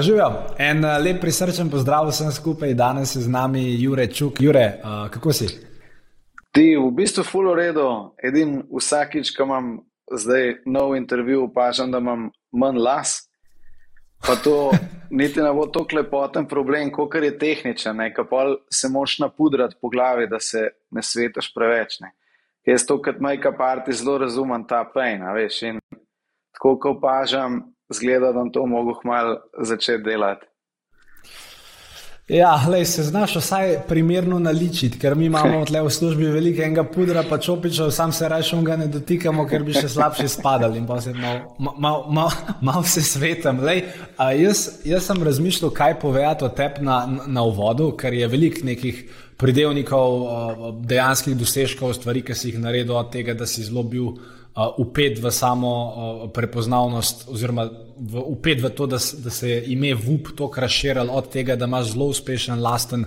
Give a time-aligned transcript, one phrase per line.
[0.00, 4.40] Živijo, en uh, lep prisrčen pozdrav vsem skupaj, danes je z nami Jure Čuk.
[4.42, 5.46] Jure, uh, kako si?
[6.50, 8.16] Ti, v bistvu, full redo.
[8.18, 9.68] Edin vsakič, ko imam
[10.10, 13.12] zdaj nov intervju, opažam, da imam manj las.
[14.26, 14.72] Pa to
[15.20, 20.26] niti ne bo tako lepoten problem, kot je tehničen, kapal se moš napudrati po glavi,
[20.26, 22.00] da se ne svetaš preveč.
[22.00, 22.10] Ne.
[22.66, 25.62] Jaz to, kot majka parti, zelo razumem ta pain, veš.
[25.70, 25.78] In
[26.50, 27.62] tako, ko opažam,
[27.92, 30.46] zgleda, da bom to mogel malo začeti delati.
[32.28, 37.22] Ja, lej, se znaš vsaj primerno naličiti, ker mi imamo tle v službi velikega pudra,
[37.28, 41.00] pa čopičev, sam se raje ga ne dotikamo, ker bi še slabše spadali in pa
[41.00, 42.30] se malo mal, mal,
[42.62, 43.60] mal se svetam.
[43.60, 43.84] Lej,
[44.40, 49.04] jaz, jaz sem razmišljal, kaj povedati o tebi na, na uvodu, ker je veliko nekih
[49.36, 54.14] pridevnikov, dejanskih dosežkov, stvari, ki si jih naredil od tega, da si zelo bil
[54.78, 57.68] upet v samo prepoznavnost, oziroma
[58.26, 61.92] upet v to, da, da se je ime VUP tako razširilo od tega, da imaš
[61.92, 63.04] zelo uspešen lasten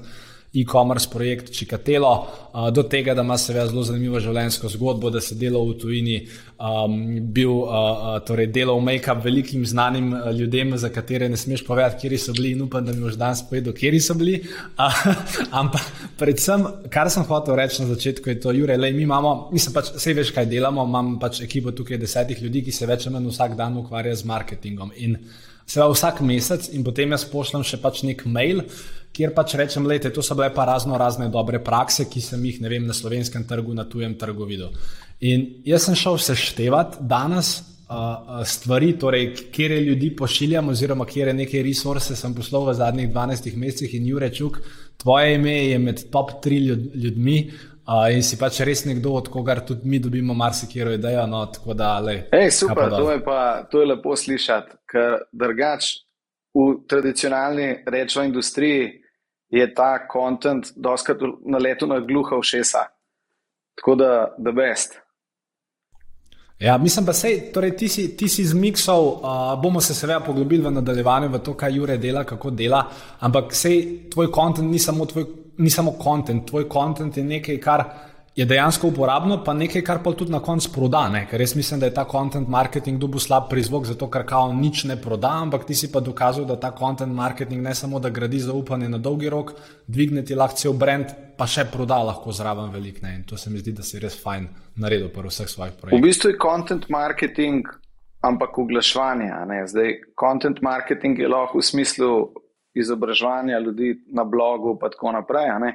[0.61, 2.27] e-commerce projekt Čikatelo,
[2.73, 6.15] do tega, da ima seveda zelo zanimivo življenjsko zgodbo, da se dela v tujini,
[6.57, 6.95] um,
[7.33, 7.51] bil
[8.25, 12.63] torej delal make-up velikim znanim ljudem, za katere ne smeš povedati, kje so bili in
[12.65, 14.39] upam, da mi boš danes povedal, kje so bili.
[15.61, 19.61] Ampak predvsem, kar sem hotel reči na začetku, je to, Jure, le mi imamo, mi
[19.61, 23.05] se pač vse veš, kaj delamo, imam pač ekipo tukaj desetih ljudi, ki se več
[23.05, 24.95] ali manj vsak dan ukvarja z marketingom.
[24.97, 25.19] In
[25.67, 28.63] seveda vsak mesec in potem jaz pošljem še pač nek mail,
[29.13, 32.61] kjer pač rečem, da to so bile pa razno razne dobre prakse, ki sem jih
[32.61, 34.75] vem, na slovenskem trgu, na tujem trgu videl.
[35.19, 37.55] In jaz sem šel seštevati danes
[37.89, 42.77] uh, stvari, torej, kje je ljudi pošiljam, oziroma kje je nekaj resurse sem poslal v
[42.77, 44.61] zadnjih 12 mesecih in Jure Čuk,
[45.01, 46.61] tvoje ime je med top 3
[46.93, 47.39] ljudmi.
[47.87, 51.23] Uh, in si pač res nekdo, od kogar tudi mi dobimo marsikero idejo.
[51.31, 55.93] No, da, lej, Ej, super, to je, pa, to je lepo slišati, ker drugač
[56.51, 58.91] v tradicionalni rečni industriji
[59.47, 62.83] je ta kontent doskrat na letu na gluha všesa.
[63.79, 64.99] Tako da, da best.
[66.59, 70.65] Ja, mislim pa, sej, torej, ti, si, ti si zmiksal, uh, bomo se seveda poglobili
[70.65, 72.81] v nadaljevanju v to, kaj Jure dela, kako dela,
[73.19, 75.27] ampak sej, tvoj kontent ni samo tvoj,
[75.57, 77.83] ni samo kontent, tvoj kontent je nekaj, kar
[78.37, 81.07] je dejansko uporabno, pa nekaj, kar pa tudi na koncu proda.
[81.09, 81.23] Ne?
[81.29, 84.83] Ker jaz mislim, da je ta content marketing dobil slab prizvok, zato ker kao nič
[84.85, 88.39] ne proda, ampak ti si pa dokazal, da ta content marketing ne samo da gradi
[88.39, 89.55] zaupanje na dolgi rok,
[89.87, 93.01] dvigne ti lahko cel brand, pa še proda lahko zraven velik.
[93.01, 93.15] Ne?
[93.15, 94.45] In to se mi zdi, da si res fajn
[94.77, 95.97] naredil pri vseh svojih projektih.
[95.97, 97.65] V bistvu je content marketing,
[98.21, 99.33] ampak oglaševanje.
[99.73, 102.11] Zdaj, content marketing je lahko v smislu
[102.79, 105.73] izobraževanja ljudi na blogu, pa tako naprej.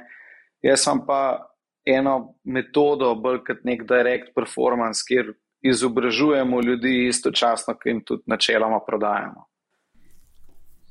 [0.63, 1.53] Jaz sem pa
[1.85, 8.79] eno metodo, bolj kot nek direct performance, kjer izobražujemo ljudi istočasno, ki jim tudi načeloma
[8.87, 9.47] prodajamo.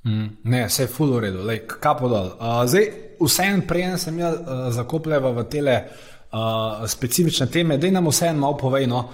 [0.04, 1.44] Mm, ne, vse je full uredu,
[1.80, 2.32] kapo dol.
[2.34, 2.88] Uh, zdaj,
[3.20, 8.88] vseeno, prej sem jaz uh, zakopljen v tele uh, specifične teme, da nam vseeno povej,
[8.90, 9.04] no,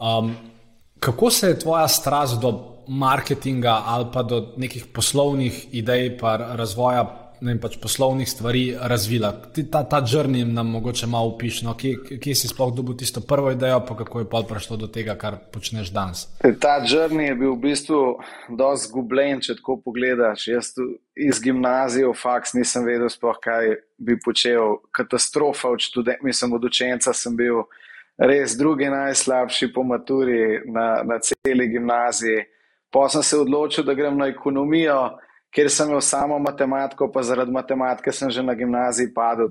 [0.00, 0.32] um,
[1.00, 7.22] kako se je tvoja strast do marketinga ali pa do nekih poslovnih idej, pa razvoja
[7.42, 9.32] vem, pač poslovnih stvari razvila.
[9.70, 11.74] Ta, ta journey nam mogoče malo upiš, no?
[11.78, 15.16] kje, kje si sploh dobil tisto prvo idejo, pa kako je pa prišlo do tega,
[15.18, 16.26] kar počneš danes.
[16.62, 18.00] Ta journey je bil v bistvu
[18.48, 20.46] dosti zgubljen, če tako pogledaš.
[20.48, 20.72] Jaz
[21.18, 24.78] iz gimnazije v faks nisem vedel sploh, kaj bi počel.
[24.94, 27.64] Katastrofa od študenta, mislim, od učenca sem bil
[28.18, 32.46] res drugi najslabši po maturi na, na celi gimnaziji.
[32.92, 35.16] Pa sem se odločil, da grem na ekonomijo
[35.52, 39.48] ker sem imel samo matematiko, pa zaradi matematike sem že na gimnaziji padel.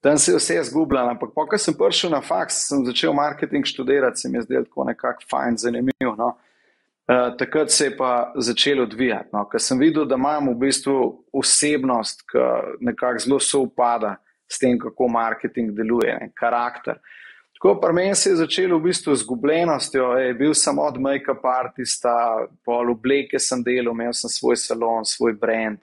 [0.00, 4.20] Tam se je vse zgubljalo, ampak ko sem prišel na faks, sem začel marketing študirati,
[4.20, 6.14] se mi je zdelo tako nekako fajn, zanimivo.
[6.18, 6.36] No.
[7.08, 9.30] Uh, takrat se je pa začelo odvijati.
[9.32, 9.44] No.
[9.48, 12.44] Ker sem videl, da imam v bistvu osebnost, ki
[12.80, 14.16] nekako zelo sovpada
[14.48, 16.98] s tem, kako marketing deluje, ne, karakter.
[16.98, 17.27] Uh,
[17.58, 20.12] Tako pa meni se je začelo v bistvu z gubljenostjo.
[20.38, 25.82] Bil sem od make-up artista, pol obleke sem delal, imel sem svoj salon, svoj brand.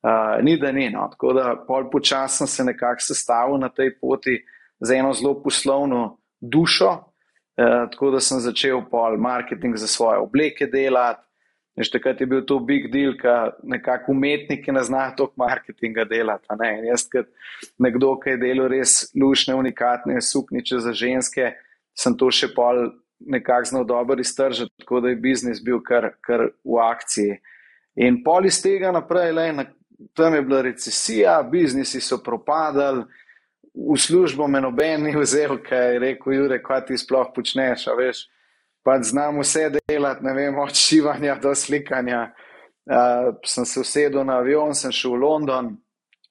[0.00, 0.86] Uh, ni da ni.
[0.90, 1.08] No.
[1.10, 4.38] Tako da pol počasno se nekako sestavil na tej poti
[4.80, 7.10] z eno zelo poslovno dušo
[7.60, 11.26] Uh, tako da sem začel pol marketing za svoje obleke delati.
[11.80, 16.48] Veš, takrat je bil to big deal, ker nekako umetniki ne znajo toliko marketinga delati.
[16.60, 16.70] Ne?
[16.78, 17.30] In jaz, kot
[17.80, 21.54] nekdo, ki je delal res lušne, unikatne sukniče za ženske,
[21.96, 22.90] sem to še pol
[23.20, 27.40] nekako znal dobro iztržiti, tako da je biznis bil kar, kar v akciji.
[28.00, 29.66] In pol iz tega naprej, le, na,
[30.16, 33.04] tam je bila recesija, biznisi so propadali
[33.74, 37.94] v službo me noben ni vzel, kaj je rekel, Jure, kaj ti sploh počneš, a
[37.98, 38.26] veš,
[38.82, 42.30] pa znam vse delati, ne vem, od šivanja do slikanja.
[42.90, 45.68] Uh, sem se usedel na avion, sem šel v London,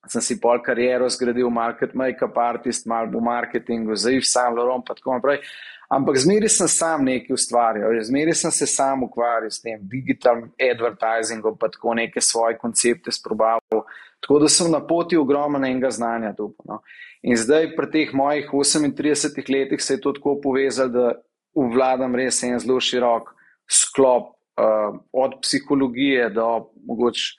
[0.10, 4.84] sem si pol kariero zgradil, market make-up artist, malo v marketingu, za Yves Saint Laurent,
[4.88, 5.44] pa tako naprej.
[5.90, 11.58] Ampak zmeri sem sam nekaj ustvarjal, zmeri sem se sam ukvarjal s tem digitalnim advertisingom,
[11.58, 13.86] pa tako neke svoje koncepte sprobaval.
[14.22, 16.36] Tako da sem na poti ogromno enega znanja.
[16.38, 16.82] Tupo, no.
[17.26, 21.08] In zdaj, pri teh mojih 38 letih, se je to tako povezalo, da
[21.56, 23.34] vladam res en zelo širok
[23.70, 27.38] sklop, uh, od psihologije do mogoče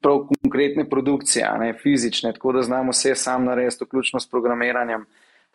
[0.00, 5.00] prav konkretne produkcije, ne fizične, tako da znam vse sam narediti, vključno s programiranjem.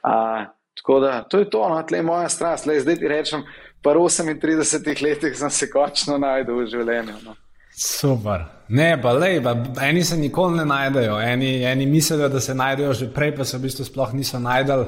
[0.04, 3.44] Uh, tako da to je to, no, tle je moja strast, le zdaj ti rečem,
[3.82, 7.14] pa 38 letih sem se končno najdel v življenju.
[7.26, 7.36] No.
[7.78, 8.46] Super.
[8.68, 9.54] Ne, pa lej, pa
[9.86, 13.58] eni se nikoli ne najdejo, eni, eni mislijo, da se najdejo že prej, pa se
[13.58, 14.86] v bistvu sploh niso najdel.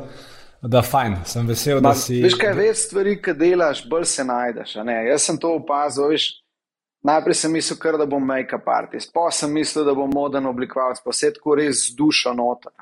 [0.61, 2.19] Da, fajn, sem vesel, Ma, da si.
[2.23, 4.75] Veš, kaj več stvari, ki delaš, bolj se najdeš.
[5.07, 6.09] Jaz sem to opazil.
[6.11, 6.27] Veš,
[7.07, 10.99] najprej sem mislil, kar, da bom make-up artist, pa sem mislil, da bom moden oblikovalec,
[11.03, 12.75] pa vse tako res z dušo noter.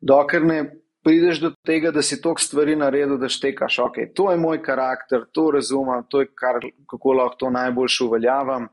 [0.00, 0.60] Dokler ne
[1.04, 5.24] prideš do tega, da si toliko stvari naredil, da štekaš, ok, to je moj karakter,
[5.32, 6.60] to razumem, to je kar,
[6.90, 8.68] kako lahko to najboljše uveljavim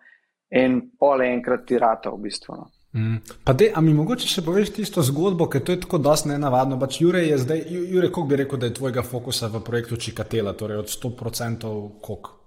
[0.51, 2.55] in pole enkrat ti rata v bistvu.
[2.55, 2.67] No.
[2.95, 3.17] Mm.
[3.43, 6.79] Pa de, a mi mogoče še poveš tisto zgodbo, ker to je tako dosti nenavadno.
[6.79, 10.55] Pač Jure je zdaj, Jure, koliko bi rekel, da je tvojega fokusa v projektu Čikatela,
[10.57, 12.37] torej od 100% koliko?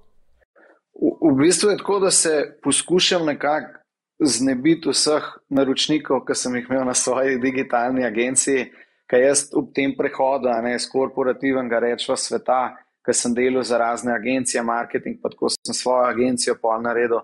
[0.96, 2.34] V, v bistvu je tako, da se
[2.64, 3.78] poskušam nekako
[4.20, 8.66] znebiti vseh naročnikov, ki sem jih imel na svoji digitalni agenciji,
[9.08, 14.12] ker jaz v tem prehodu, ne iz korporativnega rečva sveta, ker sem delal za razne
[14.12, 17.22] agencije, marketing, pa tako sem svojo agencijo pol naredil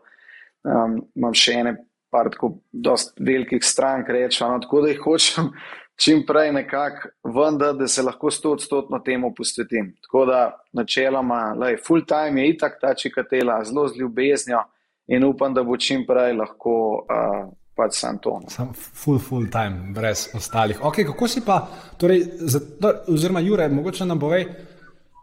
[0.66, 1.74] um, imam še ene
[2.10, 5.50] par tako dost velikih strank, rečem, no, tako da jih hočem
[5.96, 9.94] čim prej nekako vendar, da se lahko sto odstotno temu posvetim.
[10.02, 10.40] Tako da
[10.72, 14.62] načeloma, lej, full time je itak ta čikatela, zelo z ljubeznjo
[15.06, 16.76] in upam, da bo čim prej lahko
[17.06, 18.38] uh, pač sam to.
[18.42, 18.50] No.
[18.50, 20.80] Sam full, full time, brez ostalih.
[20.84, 21.60] Ok, kako si pa,
[21.98, 24.48] torej, zato, oziroma Jure, mogoče nam povej,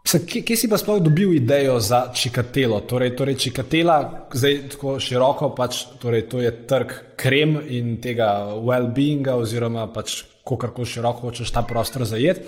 [0.04, 2.80] Kje, kje si pa sploh dobil idejo za čikatelo?
[2.84, 9.32] Torej, torej čikatela, zdaj tako široko, pač, torej, to je trg krem in tega well-beinga,
[9.40, 12.44] oziroma pač, kako široko hočeš ta prostor zajeti.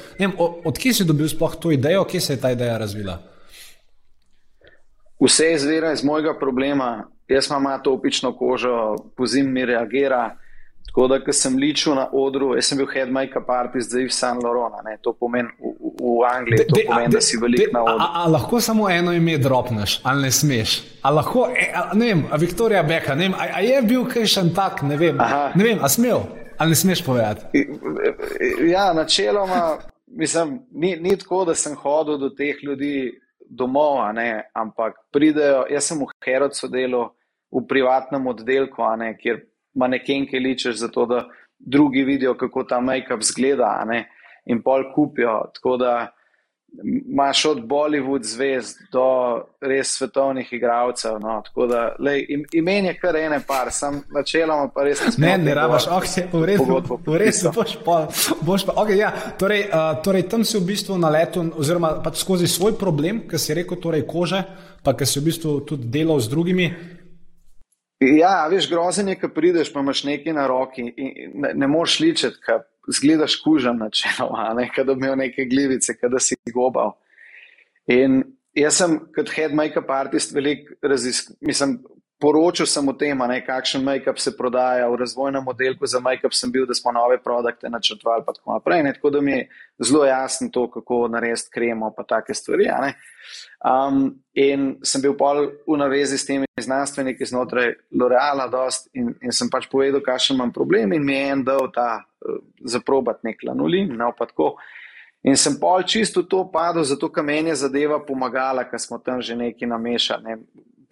[0.69, 3.17] Odkje si dobil sploh to idejo, kje se je ta ideja razvila?
[5.17, 7.08] Vse izvira iz mojega problema.
[7.29, 10.37] Jaz imam atopično kožo, po zimi reagira.
[10.96, 14.16] Tako da, ko sem ličil na odru, jaz sem bil head make-up artist za Yves
[14.16, 17.60] Saint Laurent, ne, to pomeni v, v Angliji, to de, pomeni, de, da si velik
[17.60, 17.96] de, na odru.
[18.00, 20.76] A, a lahko samo eno ime dropneš, ali ne smeš?
[21.02, 24.06] A lahko, e, a, ne vem, a Viktorija Beka, ne vem, a, a je bil
[24.08, 25.50] kaj še tak, ne vem, Aha.
[25.52, 26.25] ne vem, a smel,
[26.56, 27.64] ali ne smeš povedati?
[28.70, 29.60] Ja, načeloma,
[30.16, 33.10] mislim, ni, ni tako, da sem hodil do teh ljudi
[33.44, 34.00] domov,
[34.56, 37.10] ampak pridejo, jaz sem v Herodsu delal
[37.53, 39.44] v privatnem oddelku, ne, kjer
[39.77, 41.25] manekenke ličeš, zato da
[41.59, 44.05] drugi vidijo, kako ta make-up zgleda, ne?
[44.47, 45.51] in pol kupijo.
[45.55, 46.17] Tako da
[47.13, 49.06] imaš od Bollywood zvezd do
[49.61, 51.19] res svetovnih igralcev.
[51.21, 51.43] No?
[51.45, 55.29] Tako da lej, imen je kar ene par, sem načeloma pa res ne.
[55.29, 57.99] Ne, ne rabaš, ok, v redu, v redu, boš pa.
[58.41, 59.13] Boš pa okay, ja.
[59.39, 63.41] torej, uh, torej, tam si v bistvu na letu, oziroma pač skozi svoj problem, ki
[63.41, 64.43] si rekel, torej kože,
[64.85, 66.71] pa ki si v bistvu tudi delal z drugimi.
[68.00, 72.00] Ja, veš, grozen je, ko prideš, pa imaš nekaj na roki in ne, ne moreš
[72.05, 72.58] ličeti, kaj
[72.93, 76.93] zgledaš kužen načeloma, ne, da bi imel neke glivice, da si gobal.
[77.88, 78.22] In
[78.55, 81.79] jaz sem kot head make-up artist velik raziskoval, mislim,
[82.20, 84.88] poročal sem o tem, ne, kakšen make-up se prodaja.
[84.93, 88.82] V razvojnem oddelku za make-up sem bil, da smo nove produkte načrtovali, pa tako naprej.
[88.82, 89.48] Ne, tako da mi je
[89.84, 92.69] zelo jasno to, kako narediti kremo, pa take stvari.
[93.67, 98.46] Um, in sem bil pol v navezi s temi znanstveniki znotraj L'Oreala
[98.94, 102.37] in, in sem pač povedal, kakšen imam problem in mi je en dal ta uh,
[102.63, 104.55] zaprobat nek lanolin, no pa tako.
[105.27, 109.19] In sem pol čisto to padel, zato ker meni je zadeva pomagala, ker smo tam
[109.19, 110.23] že neki namešali.
[110.23, 110.39] Ne.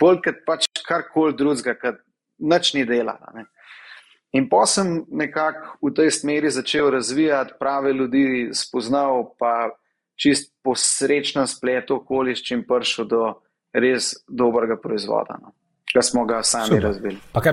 [0.00, 2.00] Bolj kot pač karkoli drugega, kar
[2.42, 3.14] nič ni dela.
[3.36, 3.46] Ne.
[4.34, 9.70] In pa sem nekako v tej smeri začel razvijati prave ljudi, spoznal pa
[10.16, 13.22] čist po srečnem spletu okoliščin prišel do
[13.74, 15.38] res dobrega proizvoda.
[15.42, 15.54] No.
[15.84, 16.82] Ki smo ga sami Super.
[16.82, 17.18] razvili.
[17.38, 17.52] Kaj,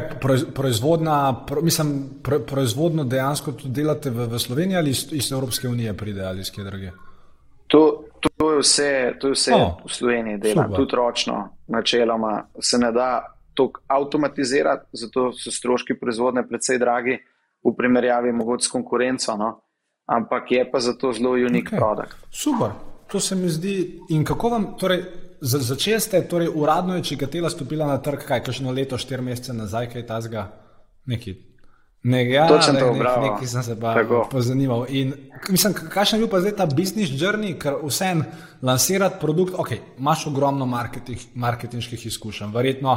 [0.56, 1.91] proizvodna, pro, mislim,
[2.24, 6.41] pro, proizvodno dejansko tudi delate v, v Sloveniji ali iz, iz Evropske unije pride ali
[6.41, 6.91] iz kje druge?
[7.72, 8.89] To, to je vse,
[9.20, 11.38] to je vse oh, v Sloveniji dela, tudi ročno,
[11.68, 13.12] načeloma se ne da
[13.53, 17.18] to avtomatizirati, zato so stroški proizvodne precej dragi
[17.63, 19.38] v primerjavi mogoče s konkurenco.
[19.38, 19.51] No?
[20.12, 21.77] Ampak je pa zato zelo unik okay.
[21.77, 22.15] produkt.
[22.32, 22.72] Super,
[23.12, 24.00] to se mi zdi.
[24.10, 25.03] In kako vam, torej,
[25.41, 29.89] začeli ste, torej, uradno je Čigatela stopila na trg, kaj kakšno leto, štiri mesece nazaj,
[29.94, 30.50] kaj je ta zga,
[31.06, 31.36] neki.
[32.03, 33.94] Ne, ja, Točno to, ne, nekaj sem se pa
[34.32, 34.88] pozanimal.
[34.89, 35.13] In,
[35.50, 38.24] mislim, kakšen je bil pa zdaj ta business journey, ker vsem
[38.62, 42.96] lansirati produkt, ok, imaš ogromno marketinških izkušenj, verjetno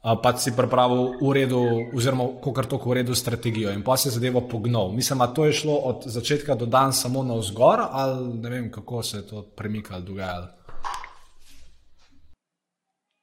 [0.00, 1.60] pa si pripravil v redu,
[1.92, 4.92] oziroma kako to v redu strategijo in pa se zadevo pognal.
[4.92, 8.70] Mislim, da to je šlo od začetka do dan samo na vzgor, ali ne vem,
[8.72, 10.48] kako se je to premikalo, dogajalo.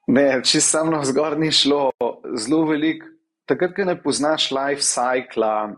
[0.08, 1.90] Ne, če samo na vzgor ni šlo,
[2.38, 3.04] zelo velik.
[3.48, 5.74] Takrat, ko ne poznaš life cycla,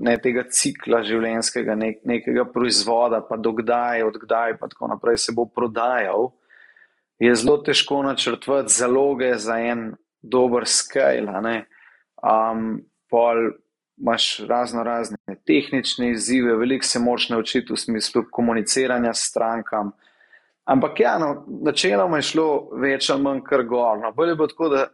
[0.00, 5.46] ne tega cikla življenjskega, nek, nekega proizvoda, pa dokdaj, odkdaj, pa tako naprej se bo
[5.46, 6.32] prodajal
[7.18, 11.64] je zelo težko načrtovati zaloge za en dober scale.
[12.24, 12.80] Um,
[13.10, 13.50] pol
[13.96, 15.16] imaš razno razne
[15.46, 19.92] tehnične izzive, veliko se moraš naučiti v smislu komuniciranja s strankam.
[20.64, 22.48] Ampak ja, no, načeloma je šlo
[22.80, 23.98] več ali manj kar gor.
[24.00, 24.86] No, bolje bo tako, da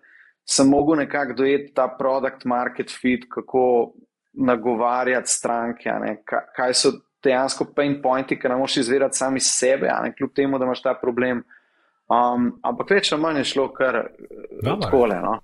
[0.49, 3.93] sem mogel nekako dojeti ta produkt market fit, kako
[4.33, 5.91] nagovarjati stranke,
[6.25, 6.93] kaj, kaj so
[7.25, 11.45] dejansko pain pointi, ki ne moš izvirati sami sebe, kljub temu, da imaš ta problem.
[12.11, 14.09] Um, ampak več ali manj je šlo kar eh,
[14.67, 15.07] tako.
[15.15, 15.39] No?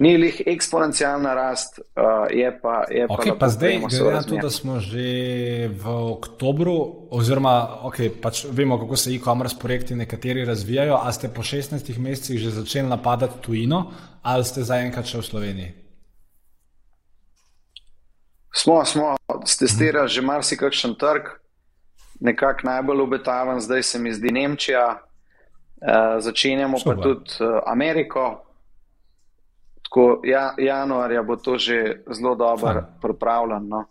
[0.00, 2.82] Ni jih eksponencialna rast, uh, je pa.
[2.92, 6.74] Je okay, pa, pa zdaj, glede na to, da smo že v oktobru,
[7.16, 12.40] oziroma okay, pač vemo, kako se e-commerce projekti nekateri razvijajo, ali ste po 16 mesecih
[12.40, 13.86] že začeli napadati tujino,
[14.22, 15.72] ali ste zaenkrat še v Sloveniji?
[18.56, 21.36] Smo, smo testirali že marsikakšen trg,
[22.20, 25.06] nekako najbolj obetaven, zdaj se mi zdi Nemčija.
[25.76, 26.96] Uh, začenjamo Super.
[26.96, 28.42] pa tudi uh, Ameriko.
[29.82, 33.60] Tako, ja, januarja bo to že zelo dobro pripravljeno.
[33.60, 33.84] No.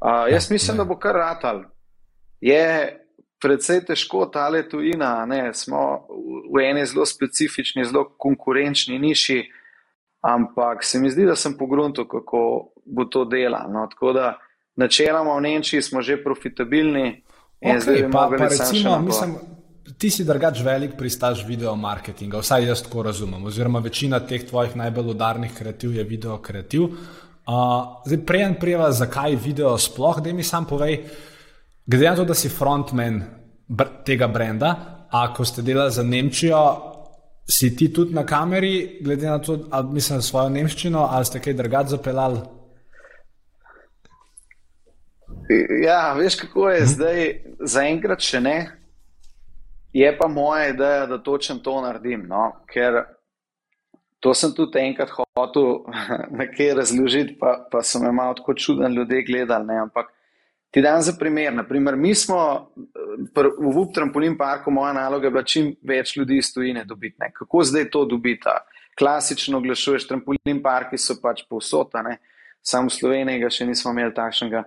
[0.00, 0.84] Uh, jaz ja, mislim, ne.
[0.84, 1.62] da bo kar ratal.
[2.40, 2.96] Je
[3.40, 6.06] predvsej težko ta letujina, ne, smo
[6.52, 9.42] v eni zelo specifični, zelo konkurenčni niši,
[10.20, 13.66] ampak se mi zdi, da sem pogrunil, kako bo to dela.
[13.68, 13.86] No.
[13.90, 14.38] Tako da
[14.76, 17.22] načeloma v Nemčiji smo že profitabilni.
[17.60, 19.36] Okay, pa, pa recimo, mislim,
[19.98, 23.44] ti si drugač velik pristaš video marketinga, vsaj jaz tako razumem.
[23.46, 26.82] Oziroma, večina teh tvojih najbolj udarnih kreativ je video kreativ.
[26.82, 30.98] Uh, zdaj, prej en prijeva, zakaj video sploh, da mi sam povej,
[31.86, 33.22] glede na to, da si frontman
[33.68, 34.74] br tega brenda,
[35.10, 36.62] a ko ste delali za Nemčijo,
[37.46, 41.54] si ti tudi na kameri, glede na to, ali mislim svojo nemščino, ali ste kaj
[41.54, 42.40] drugače zapeljali?
[45.84, 47.22] Ja, veš, kako je zdaj,
[47.60, 48.56] zaenkrat še ne.
[49.96, 52.50] Je pa moja ideja, da točno to naredim, no?
[52.68, 52.98] ker
[54.20, 55.86] to sem tudi enkrat hotel
[56.40, 59.66] nekaj razložiti, pa, pa so me malo tako čuden ljudje gledali.
[59.66, 59.78] Ne?
[59.86, 60.12] Ampak
[60.70, 61.54] ti dan za primer.
[61.54, 62.68] Naprimer, mi smo
[63.32, 67.16] v VUP trampolin parku, moja naloga je bila čim več ljudi iz tujine dobiti.
[67.20, 67.32] Ne?
[67.32, 68.52] Kako zdaj to dobiti?
[68.98, 72.04] Klasično oglašuješ, trampolin parki so pač povsota,
[72.60, 74.64] samo v Sloveniji ga še nismo imeli takšnega.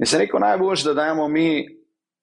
[0.00, 1.48] In se rekel, najboljš, da dajemo mi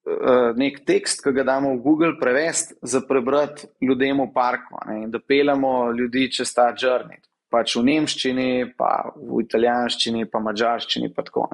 [0.06, 5.04] uh, nek tekst, ki ga damo v Google, prevesti za prebrati ljudem v parku ne,
[5.06, 7.22] in da peljemo ljudi čez ta journey.
[7.52, 11.10] Pač v nemščini, pa v italijanščini, pa mačarščini.
[11.12, 11.50] Pa tako,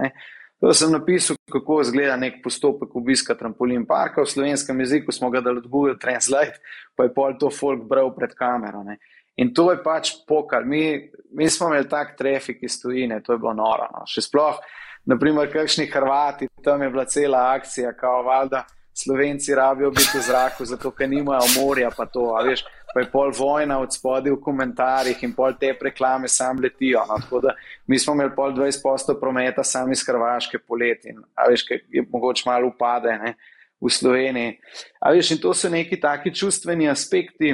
[0.61, 4.21] to sem napisal, kako izgleda nek postopek obiska trampolin parka.
[4.21, 6.61] V slovenskem jeziku smo ga dali od Google Translate,
[6.93, 8.83] pa je pol to folk bral pred kamero.
[8.85, 8.99] Ne.
[9.37, 10.65] In to je pač pokal.
[10.65, 13.89] Mi, mi smo imeli tak trafik iz tujine, to je bilo noro.
[13.93, 14.05] No.
[14.09, 14.61] Še sploh
[15.07, 18.65] naprimer, kakšni Hrvati, tam je bila cela akcija, kao valjda.
[18.93, 23.09] Slovenci rabijo biti v zraku, zato ker nimajo morja, pa to, a veš, pa je
[23.11, 27.03] pol vojna od spodaj v komentarjih in pol te reklame sam letijo.
[27.05, 27.53] No, tako da
[27.87, 32.05] mi smo imeli pol 20 postov prometa sami iz Hrvaške poleti in, veš, kaj je
[32.09, 33.35] mogoče malo upade ne,
[33.81, 34.57] v Sloveniji.
[34.99, 37.53] A veš, in to so neki taki čustveni aspekti,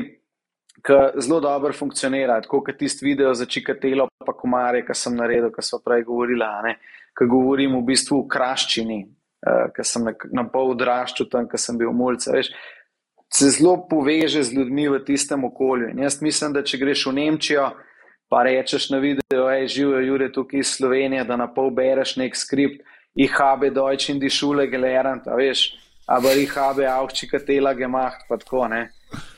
[0.83, 5.51] ki zelo dobro funkcionirajo, tako kot tisti video za čikatelo pa komarje, ki sem naredil,
[5.51, 6.77] ki so prej govorila, ne
[7.17, 11.61] ki govorim v bistvu v kraščini, uh, ker sem na, na pol odraščal tam, ker
[11.61, 12.31] sem bil mulce.
[12.33, 12.51] Veš,
[13.33, 15.89] se zelo poveže z ljudmi v tistem okolju.
[15.93, 17.69] In jaz mislim, da če greš v Nemčijo,
[18.29, 22.37] pa rečeš na video, hej, živijo Jure tukaj iz Slovenije, da na pol bereš nek
[22.37, 22.81] skript,
[23.15, 25.67] IHB, Deutsch in die Schule gelernt, veš,
[26.09, 28.87] ali rehabe, avči, katela, gemaht, pa tako ne.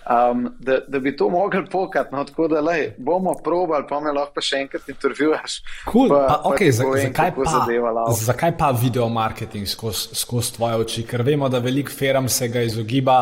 [0.06, 4.12] Um, da, da bi to mogli pokati, no, tako da lej, bomo probali, pa me
[4.14, 5.56] lahko še enkrat intervjuješ.
[5.90, 6.12] Cool.
[6.12, 11.04] Pa, pa, okay, pa povem, zakaj, pa, zakaj pa video marketing skozi skoz tvoje oči?
[11.10, 13.20] Ker vemo, da veliko firm se ga izogiba.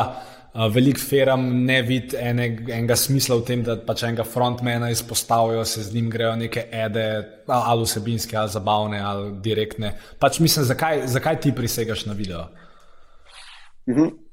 [0.70, 5.82] Veliko firm ne vidi enega, enega smisla v tem, da pač enega frontmana izpostavijo, se
[5.82, 7.06] z njim grejo neke ede,
[7.48, 9.96] ali vsebinske, ali zabavne, ali direktne.
[10.22, 12.44] Pač mislim, zakaj, zakaj ti prisegaš na video?
[13.86, 14.23] -hmm.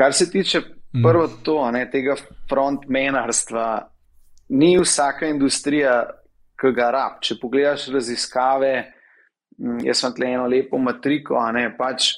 [0.00, 1.02] Kar se tiče mm.
[1.04, 2.14] prvo to, ne, tega
[2.48, 3.66] frontmenarstva,
[4.48, 5.98] ni vsaka industrija,
[6.60, 7.20] ki ga rab.
[7.24, 8.72] Če pogledaš raziskave,
[9.58, 12.14] mm, jaz sem tle eno lepo matriko, ne, pač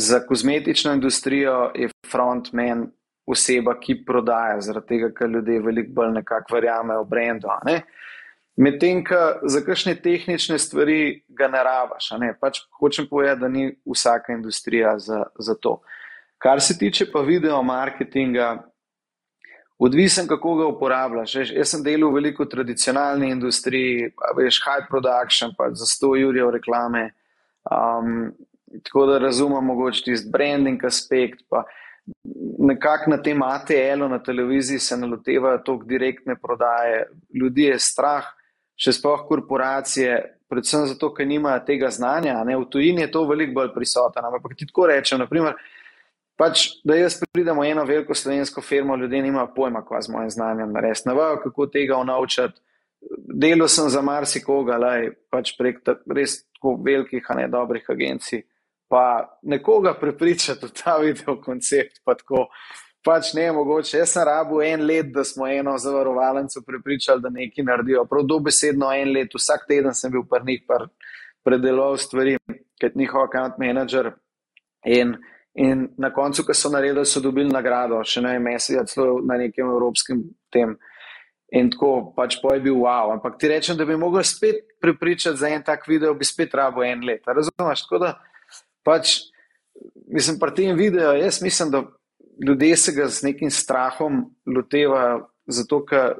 [0.00, 2.86] za kozmetično industrijo je frontmen
[3.28, 7.52] oseba, ki prodaja, zaradi tega, ker ljudje veliko bolj nekako verjamejo v brendu.
[7.68, 7.82] Ne.
[8.56, 9.04] Medtem,
[9.48, 12.32] za kakšne tehnične stvari ga ne rabaš, ne.
[12.40, 15.82] pač hočem povedati, da ni vsaka industrija za, za to.
[16.42, 18.72] Kar se tiče pa video marketinga,
[19.78, 21.34] odvisen, kako ga uporabljaš.
[21.34, 26.16] Veš, jaz sem delal v veliko tradicionalni industriji, pa veš, high production, pa za 100
[26.20, 27.10] jurjev reklame.
[27.70, 28.32] Um,
[28.82, 31.42] tako da razumem mogoče tisti branding aspekt.
[32.58, 38.26] Nekako na tem ATL-u na televiziji se nalotevajo toliko direktne prodaje, ljudi je strah,
[38.78, 40.16] še sploh korporacije,
[40.50, 42.40] predvsem zato, ker nimajo tega znanja.
[42.44, 42.56] Ne?
[42.58, 44.26] V tujini je to veliko bolj prisotno.
[44.26, 45.54] Ampak ti tako rečem, naprimer,
[46.36, 50.30] Pač, da jaz pridem v eno veliko slovensko firmo, ljudje nimajo pojma, kaj z mojim
[50.30, 51.08] znanjem narediti.
[51.08, 52.60] Ne vajo, kako tega naučiti.
[53.42, 55.82] Delal sem za marsikoga, laj, pač prek
[56.14, 58.44] res tako velikih, a ne dobrih agencij.
[58.88, 62.00] Pa nekoga prepričati v ta video koncept.
[62.04, 62.46] Pa tako,
[63.04, 63.98] pač ne je mogoče.
[63.98, 68.04] Jaz sem rabu en let, da smo eno zavarovalnico prepričali, da nekaj naredijo.
[68.10, 70.62] Prav dobesedno en let, vsak teden sem bil pri njih,
[71.44, 72.38] predeloval stvari,
[72.80, 74.12] kot njihov account manager.
[74.86, 75.16] In
[75.54, 79.68] In na koncu, ko so naredili, so dobili nagrado, še ne mesec, celo na nekem
[79.68, 80.78] evropskem tem.
[81.52, 83.12] In tako pač poj bil wow.
[83.12, 86.84] Ampak ti rečem, da bi mogel spet pripričati za en tak video, bi spet rabo
[86.84, 87.28] en let.
[87.28, 87.84] Razumeš?
[87.84, 88.14] Tako da
[88.80, 89.18] pač,
[90.08, 91.84] mislim, pri tem videu, jaz mislim, da
[92.40, 96.16] ljudje se ga z nekim strahom lotevajo, zato ker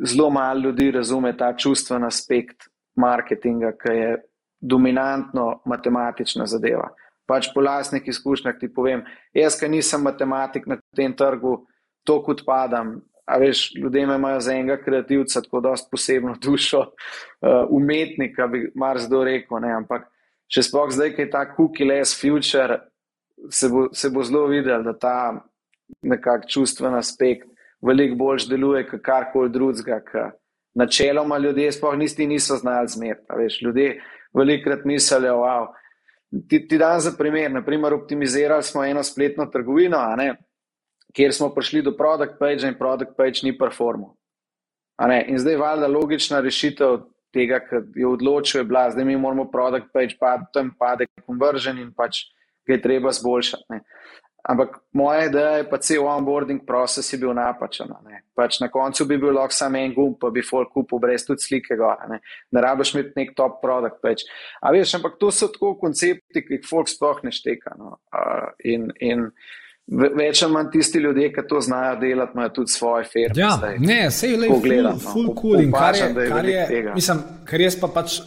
[0.00, 4.16] zelo malo ljudi razume ta čustven aspekt marketinga, ki je
[4.64, 6.88] dominantno matematična zadeva
[7.26, 9.04] pač po lastnih izkušnjah ti povem,
[9.34, 11.62] jaz, ki nisem matematik na tem trgu,
[12.06, 13.00] to kot padam.
[13.26, 19.22] A veš, ljudje imajo za enega kreativca tako dosto posebno dušo, uh, umetnika, bi marsikdo
[19.24, 19.70] rekel, ne?
[19.76, 20.08] ampak
[20.52, 22.80] če sploh zdaj, ki je ta cookie less future,
[23.50, 25.16] se bo, se bo zelo videl, da ta
[26.02, 27.48] nekak čustven aspekt
[27.82, 30.30] veliko bolj deluje, kot karkoli drugega.
[30.78, 33.64] Načeloma ljudje sploh niti niso znali zmeriti.
[33.64, 34.00] Ljudje
[34.34, 35.66] velikrat mislijo, wow,
[36.48, 40.00] Ti, ti dan za primer, naprimer, optimizirali smo eno spletno trgovino,
[41.12, 44.14] kjer smo prišli do produkt page in produkt page ni performo.
[45.26, 49.92] In zdaj valjda logična rešitev tega, kar je odločil, je bila, zdaj mi moramo produkt
[49.92, 52.24] page, pa tam pade conversion in pač
[52.66, 53.64] ga je treba zboljšati.
[53.68, 53.80] Ne.
[54.42, 57.92] Ampak moja ideja je pa cel onboarding proces je bil napačen.
[58.34, 61.44] Pač na koncu bi bil lahko samo en gumb, pa bi folk kupil brez tudi
[61.44, 62.00] slike gor.
[62.10, 62.18] Ne,
[62.50, 64.00] ne rabiš imeti nek top produkt.
[64.02, 64.26] Pač.
[64.60, 67.76] A veš, ampak to so tako koncepti, ki jih folk sploh ne šteka.
[67.78, 68.00] No.
[68.10, 69.28] Uh, in, in
[69.86, 73.38] več ali manj tisti ljudje, ki to znajo delati, imajo tudi svoje firme.
[73.38, 75.38] Ja, zdaj, ne, sej le, full, full no.
[75.38, 75.66] cool.
[75.70, 78.22] Kar je, kar je, mislim, kar jaz pa pač.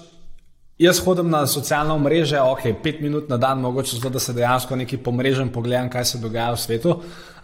[0.75, 4.75] Jaz hodim na socialna mreža, ok, pet minut na dan, mogoče zato, da se dejansko
[4.75, 6.95] nekaj pomrežem, pogledam, kaj se dogaja v svetu.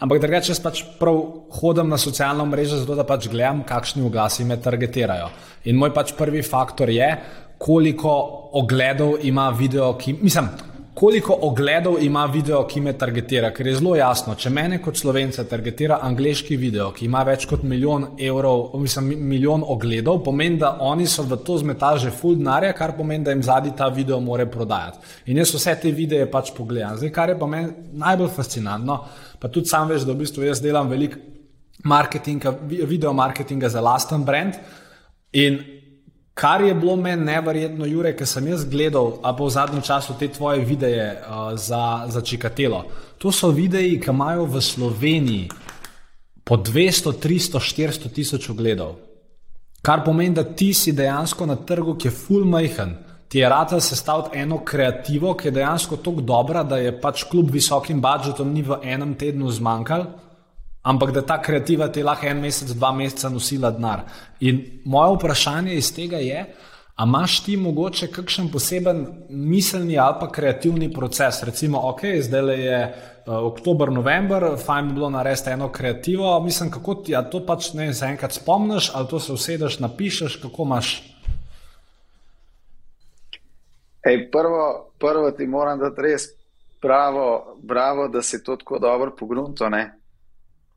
[0.04, 1.22] Ampak drugače, jaz pač prav
[1.62, 5.30] hodim na socialna mreža, zato da pač gledam, kakšni oglasi me targetirajo.
[5.72, 7.08] In moj pač prvi faktor je,
[7.56, 8.17] koliko
[8.60, 10.52] ogledov ima video, ki, mislim,
[10.93, 13.51] koliko ogledov ima video, ki me targetira.
[13.54, 17.63] Ker je zelo jasno, če mene kot slovence targetira angliški video, ki ima več kot
[17.63, 22.95] milijon evrov, mislim, milijon ogledov, pomeni, da oni so v to zmetaže full denarja, kar
[22.97, 24.99] pomeni, da jim zadnji ta video more prodajati.
[25.32, 26.99] In jaz vse te videe pač pogledam.
[26.99, 27.71] Zdaj, kar je pa meni
[28.04, 29.01] najbolj fascinantno,
[29.39, 31.27] pa tudi sam veš, da v bistvu jaz delam veliko
[32.67, 34.60] video marketinga za lasten brand.
[35.34, 35.81] In
[36.34, 40.15] Kar je bilo meni nevrjetno, Jurek, ker sem jaz gledal, a pa v zadnjem času
[40.20, 42.86] te tvoje videe uh, za, za Čikatelo.
[43.20, 45.50] To so videi, ki imajo v Sloveniji
[46.44, 48.96] po 200, 300, 400 tisoč ogledov.
[49.84, 52.96] Kar pomeni, da ti si dejansko na trgu, ki je full majhen.
[53.28, 57.52] Ti je rad sestaviti eno kreativo, ki je dejansko tako dobra, da je pač kljub
[57.52, 60.31] visokim budžetom ni v enem tednu zmanjkalo
[60.84, 64.06] ampak da ta kreativa ti lahko en mesec, dva meseca nosila denar.
[64.39, 66.46] In moje vprašanje iz tega je,
[67.02, 71.44] A imaš ti mogoče kakšen poseben miselni ali pa kreativni proces?
[71.44, 76.39] Recimo, ok, zdaj le je uh, oktober, november, fajn bi bilo narediti eno kreativo.
[76.39, 80.36] Mislim, kako ti ja, to pač ne za enkrat spomniš, ali to se usedeš, napišeš,
[80.44, 80.91] kako imaš.
[84.06, 86.30] Ej, prvo, prvo ti moram dati res
[86.82, 89.70] bravo, bravo, da si to tako dobro pogrunto.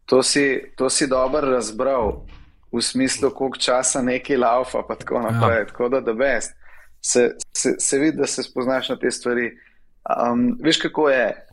[0.06, 2.24] To si, to si dobro razbral
[2.72, 5.58] v smislu, koliko časa neki laufa, pa tako naprej.
[5.58, 5.66] Ja.
[5.66, 6.52] Tako da, da best.
[7.00, 9.52] Se, se, se vidi, da se spoznaš na te stvari.
[10.04, 11.46] Um, veš, kako je.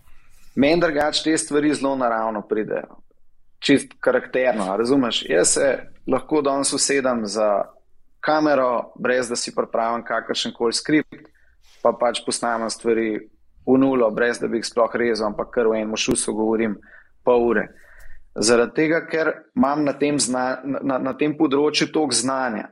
[0.55, 2.97] Meni drugače te stvari zelo naravno pridejo,
[3.59, 4.77] čist karakterno.
[4.77, 5.25] Razumeš?
[5.29, 7.63] Jaz se lahko danes usedem za
[8.19, 11.29] kamero, brez da si pripravim kakršen koli skript,
[11.81, 13.19] pa pač posnamem stvari
[13.65, 16.75] v nulo, brez da bi jih sploh rezal, ampak kar v enem šusu govorim
[17.23, 17.67] pol ure.
[18.39, 22.69] Zaradi tega, ker imam na tem, zna, na, na tem področju toliko znanja.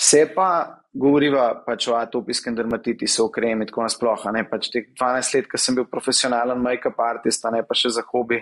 [0.00, 4.32] Se pa govoriva pač o atopijskem dermatitisu, o kremi, tako nasplošno.
[4.50, 8.40] Pač teh 12 let, ko sem bil profesionalen make-up artist, ne pa še za hobi,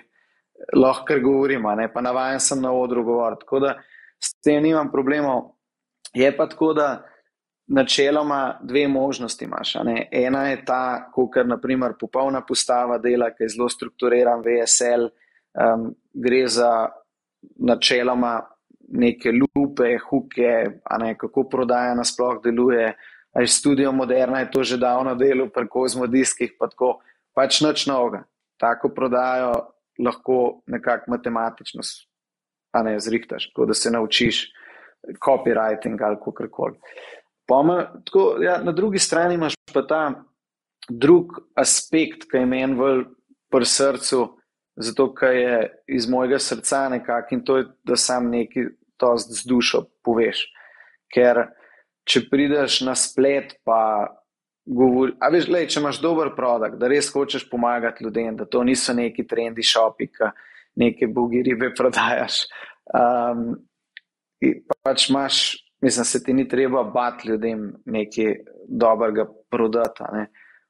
[0.72, 3.44] lahko kar govorim, ne pa navajen sem na odru govoriti.
[3.44, 3.76] Tako da
[4.16, 5.52] s tem nimam problemov.
[6.16, 6.88] Je pa tako, da
[7.68, 9.74] načeloma dve možnosti imaš.
[10.10, 15.10] Ena je ta, ko kar naprimer popolna postava dela, ki je zelo strukturiran, VSL
[15.58, 16.88] um, gre za
[17.58, 18.40] načeloma
[18.88, 22.94] neke lupe, huke, ne, kako prodaja nasploh deluje.
[23.36, 26.98] Aj studio Moderna je to že davno delo, preko zmodiskih, pa tako
[27.36, 28.24] pač noč novega.
[28.58, 29.52] Tako prodajo
[29.98, 31.82] lahko nekako matematično,
[32.72, 34.48] a ne zrihtaš, tako da se naučiš
[35.20, 36.78] copywriting ali kako koli.
[38.44, 40.24] Ja, na drugi strani imaš pa ta
[40.88, 44.37] drug aspekt, ki je meni v srcu,
[44.78, 45.56] zato ker je
[45.98, 50.44] iz mojega srca nekako in to je, da sam neki to z dušo poveš.
[51.14, 51.46] Ker
[52.08, 54.08] če prideš na splet, pa
[54.68, 58.62] govori, a veš, lej, če imaš dober produkt, da res hočeš pomagati ljudem, da to
[58.64, 60.30] niso neki trendi shopi, ki
[60.78, 62.44] neke bogi ribe prodajaš.
[62.94, 63.56] Um,
[64.84, 65.40] pač imaš,
[65.84, 68.36] mislim, se ti ni treba bati ljudem nekaj
[68.68, 70.28] dobrega prodati ne?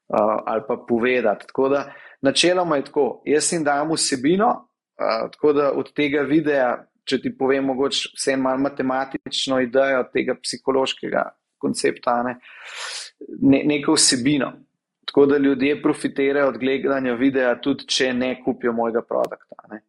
[0.09, 1.47] Uh, ali pa povedati.
[1.47, 1.91] Tako da,
[2.21, 7.33] načeloma je tako, jaz jim dam vsebino, uh, tako da od tega videa, če ti
[7.37, 11.23] povem, mogoče vse malo matematično idejo tega psihološkega
[11.57, 12.39] koncepta, ne,
[13.41, 14.53] ne, neko vsebino.
[15.05, 19.79] Tako da ljudje profitirajo od gledanja videa, tudi če ne kupijo mojega produkta.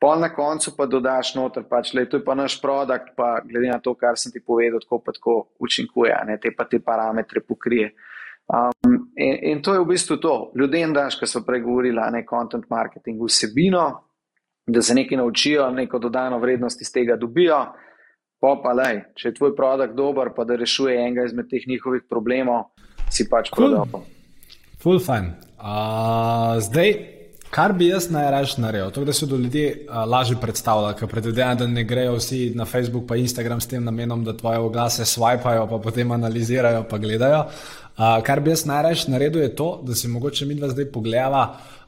[0.00, 3.68] Pol na koncu pa dodaš noter, pač, le, to je pa naš produkt, pa glede
[3.68, 7.40] na to, kar sem ti povedal, tako pa tako učinkuje, ne, te pa te parametre
[7.40, 7.92] pokrije.
[7.92, 8.15] Uh,
[8.46, 12.68] Um, in, in to je v bistvu to, ljudem daš, ki so pregovorili, ne content
[12.70, 13.86] marketing, vsebino,
[14.66, 17.58] da se nekaj naučijo, neko dodano vrednost iz tega dobijo.
[18.40, 22.04] Pa pa lej, če je tvoj produkt dober, pa da rešuje enega izmed teh njihovih
[22.10, 22.68] problemov,
[23.10, 23.72] si pač cool.
[23.72, 24.04] prodal.
[24.82, 25.38] Full fine.
[25.56, 26.92] Uh, zdaj,
[27.50, 31.56] kar bi jaz najraje naredil, to, da se do ljudi uh, lažje predstavlja, ker predvidevam,
[31.56, 35.68] da ne grejo vsi na Facebook in Instagram s tem namenom, da tvoje oglase swipajo,
[35.70, 37.46] pa potem analizirajo, pa gledajo.
[37.96, 41.46] Uh, kar bi jaz najraje naredil, je to, da si mogoče mi dva zdaj pogledava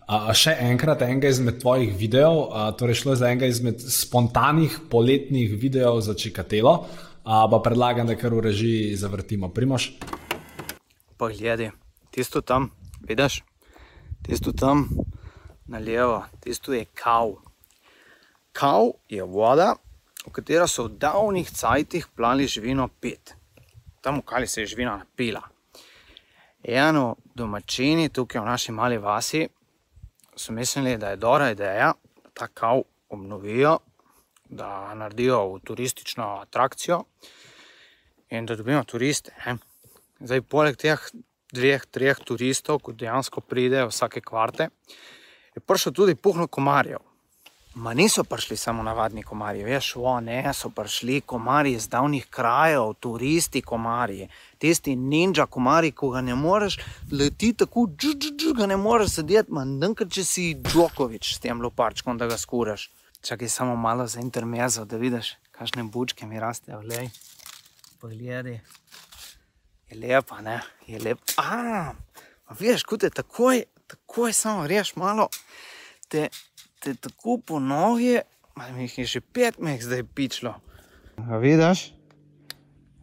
[0.09, 2.39] uh, še enkrat enega izmed tvojih videov.
[2.47, 6.87] Uh, torej, šlo je za enega izmed spontanih poletnih videov za čikatelo.
[7.29, 9.53] Uh, pa predlagam, da kar v režiji zavrtimo.
[9.53, 9.93] Primoš.
[11.19, 11.71] Poglej,
[12.15, 12.71] tisto tam,
[13.05, 13.43] vidiš,
[14.23, 14.87] tisto tam
[15.69, 17.35] na levo, tisto je kav.
[18.53, 19.75] Kav je voda,
[20.27, 23.35] v katero so v davnih cajtih plali živino pet.
[24.01, 25.43] Tam v kali se je živina napila.
[26.63, 29.47] Eno domačini tukaj v naši mali vasi
[30.37, 31.93] so mislili, da je dobra ideja,
[32.25, 33.79] da ta kav obnovijo,
[34.49, 37.05] da naredijo v turistično atrakcijo
[38.31, 39.33] in da dobimo turiste.
[39.47, 39.57] Ne?
[40.21, 41.01] Zdaj, poleg teh
[41.53, 44.69] dveh, treh turistov, ko dejansko pridejo vsake kvarte,
[45.59, 47.03] je prišel tudi puhno komarjev.
[47.75, 52.95] Ma niso prišli samo navadni komarji, veš, o, ne, so prišli komarji iz davnih krajev,
[53.01, 56.79] turisti komarji, tisti ninja komarji, ko ga ne moreš
[57.13, 62.27] leti tako, dž, ga ne moreš sedeti, manj, če si Džokovič s tem loparčkom, da
[62.27, 62.89] ga skuraš.
[63.23, 67.11] Čakaj samo malo za intermezo, da vidiš, kakšne bučke mi rastejo, gledaj.
[68.01, 68.61] Pogledi.
[69.91, 71.43] Je lepa, ne, je lepa.
[71.43, 71.93] A,
[72.59, 75.29] veš, kot je takoj, takoj samo reš malo.
[76.09, 76.29] Te,
[76.81, 78.19] te tako po nogi,
[78.57, 80.55] mi jih je že pet meh zdaj pičlo.
[81.17, 81.93] Ga vidiš?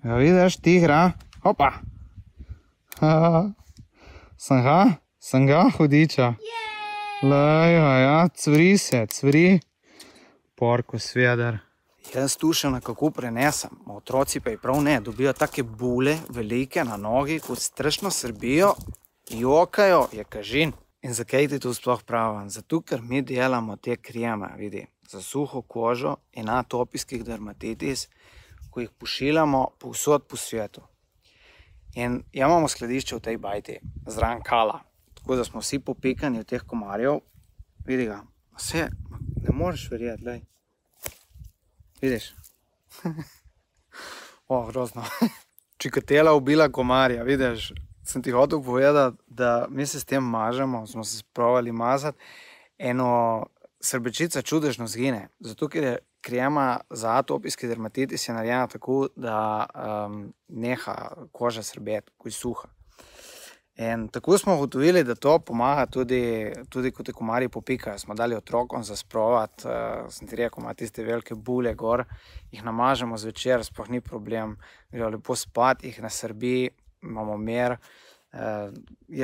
[0.03, 1.11] Ga vidiš, tigra?
[1.43, 1.71] Opa!
[2.99, 3.51] Ha,
[4.37, 4.79] sem ga,
[5.19, 6.33] sem ga, hudiča.
[7.23, 9.59] Lej, ja, cvri se, cvri.
[10.55, 11.57] Porko sveder.
[12.13, 13.71] jaz tušem, kako prenesem.
[13.87, 18.75] Otroci pa jih prav ne, dobijo take bule, velike na nogi, kot strašno srbijo,
[19.29, 20.73] jokajo, je kažin.
[21.01, 22.49] In zakaj ti to sploh pravim?
[22.49, 28.07] Zato, ker mi delamo te kreme, vidi, za suho kožo in atopijskih dermatitis,
[28.71, 30.81] ko jih pošiljamo povsod po svetu.
[31.95, 34.81] In imamo skladišče v tej bajti, zraven kala,
[35.13, 37.21] tako da smo vsi popikani od teh komarjev.
[37.85, 38.23] Vidi ga,
[38.57, 38.89] vse,
[39.43, 40.41] ne moreš verjeti, da je.
[42.01, 42.33] Vidiš?
[44.47, 45.05] o, grozno.
[45.81, 47.71] Čikatela ubila komarja, vidiš.
[48.15, 52.17] Sem ti hotel povedati, da mi se s tem mažemo, smo se spravili mazati.
[52.77, 53.45] Eno
[53.79, 60.95] srbečica čudežno zgine, zato ker je krema za atopijski dermatitis narejena tako, da um, neha
[61.31, 62.69] koža srbeti, ko je suha.
[63.75, 67.99] In tako smo ugotovili, da to pomaga tudi, tudi ko te komarji popikajo.
[67.99, 72.05] Smo dali otrokom za sprovat, uh, sem ti rekel, ima tiste velike bule gor,
[72.51, 74.55] jih namažemo zvečer, sploh ni problem,
[74.91, 76.69] grejo lepo spat, jih na Srbiji,
[77.03, 77.71] imamo mer.
[77.71, 78.04] Uh,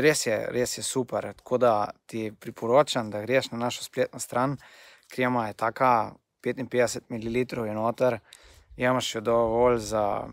[0.02, 1.34] res, je, res je super.
[1.36, 4.58] Tako da ti priporočam, da greš na našo spletno stran.
[5.12, 8.20] Krema je taka 55 ml in noter,
[8.78, 10.28] imaš jo dovolj za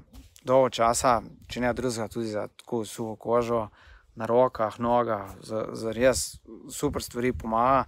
[0.45, 3.69] dolgo časa, če ne drugega, tudi za tako suho kožo
[4.15, 6.39] na rokah, nogah, za, za res
[6.71, 7.85] super stvari pomaga.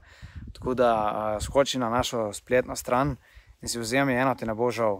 [0.52, 3.16] Tako da uh, skoči na našo spletno stran
[3.62, 4.94] in si vzemi eno, ti ne bo žal.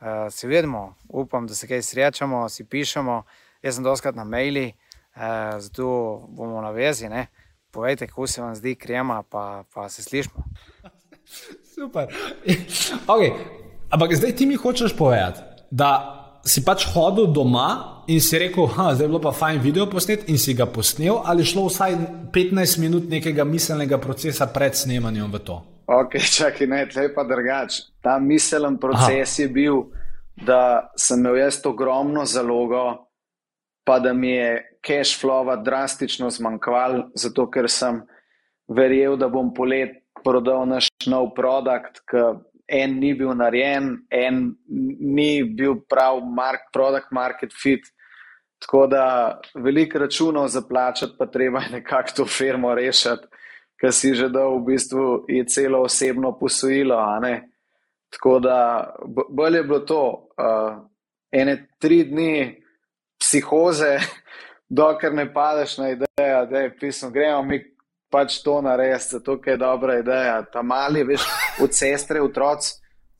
[0.00, 3.22] Uh, se vidimo, upam, da se kaj srečamo, si pišemo.
[3.62, 4.79] Jaz sem doskrat na maili, uh,
[5.58, 5.86] zato
[6.28, 7.08] bomo na vezi.
[7.08, 7.26] Ne?
[7.70, 10.44] Povejte, kako se vam zdi krema, pa, pa se slišmo.
[11.74, 12.08] Super.
[13.06, 13.32] Okay.
[13.90, 15.90] Ampak zdaj ti mi hočeš povedati, da
[16.46, 20.38] si pač hodil doma in si rekel, da je bilo pa fajn video posnet in
[20.38, 21.96] si ga posnel, ali šlo vsaj
[22.32, 25.58] 15 minut nekega miselnega procesa pred snemanjem v to?
[25.90, 27.82] Ok, čakaj, ne, tle pa drugač.
[28.02, 29.42] Ta miselen proces Aha.
[29.42, 29.82] je bil,
[30.46, 33.09] da sem imel jaz ogromno zalogo,
[33.90, 37.96] pa da mi je cash flow drastično zmanjkval, zato ker sem
[38.68, 41.98] verjel, da bom polet prodal naš nov produkt,
[42.70, 47.90] en ni bil narejen, en ni bil prav mark, product market fit.
[48.62, 49.02] Tako da
[49.58, 53.26] veliko računov za plačati, pa treba nekako to firmo rešiti,
[53.80, 57.02] ker si že dal v bistvu je celo osebno posojilo.
[58.14, 58.94] Tako da
[59.28, 60.02] bolje je bilo to,
[60.38, 60.78] uh,
[61.32, 62.60] ene tri dni
[63.30, 63.98] psihoze,
[64.80, 67.62] dokler ne padeš na idejo, da je pismo, gremo mi
[68.10, 70.42] pač to narediti, zato je dobra ideja.
[70.42, 71.22] Ta mali, veš,
[71.62, 72.74] od sestre, otroci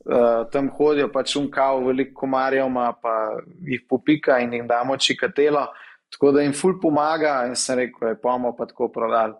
[0.05, 2.67] uh, tam hodijo, pač umkav, veliko komarjev
[3.01, 3.15] pa
[3.63, 5.67] jih popika in jim damo čikatelo.
[6.11, 9.33] Tako da jim ful pomaga in sem rekel, da bomo pa tako prodali,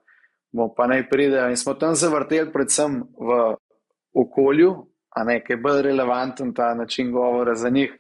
[0.52, 1.50] bomo pa naj pridejo.
[1.50, 3.42] In smo tam zavrteli predvsem v
[4.16, 4.72] okolju,
[5.12, 7.92] a ne, ki je bolj relevanten ta način govora za njih.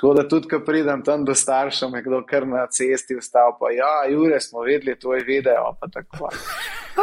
[0.00, 3.72] Tako da tudi, ko pridem tam do staršev, me kdo kar na cesti vstal, pa
[3.74, 6.28] ja, Jure, smo videli tvoj video, pa tako.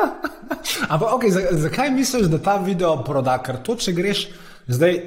[0.91, 3.35] Ampak, okay, zakaj misliš, da ta video proda?
[3.43, 4.21] Ker to, če greš
[4.67, 4.99] zdaj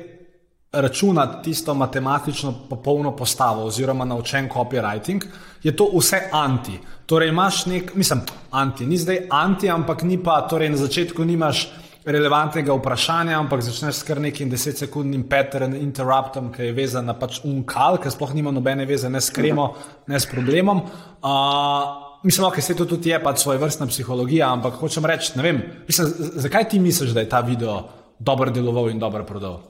[0.72, 5.24] računati tisto matematično popolno postavo, oziroma naučen copywriting,
[5.62, 6.76] je to vse anti.
[7.06, 8.20] Torej, imaš nek, mislim,
[8.50, 11.70] anti, ni zdaj anti, ampak ni pa, torej na začetku nimaš
[12.08, 17.42] relevantnega vprašanja, ampak začneš s kar nekim desetsekundnim pattern interruptom, ki je vezan na pač
[17.44, 19.70] unkal, ki sploh nima nobene veze ne s kremo,
[20.08, 20.84] ne s problemom.
[21.22, 25.36] Uh, Mislim, da okay, se to tudi je, pač svoje vrstna psihologija, ampak hočem reči,
[25.38, 26.08] ne vem, mislim,
[26.42, 27.76] zakaj ti misliš, da je ta video
[28.18, 29.60] dobro deloval in dobro prodal?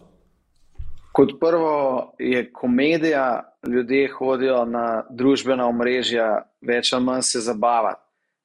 [1.13, 8.01] Kot prvo je komedija, ljudje hodijo na družbena omrežja, več ali manj se zabavati.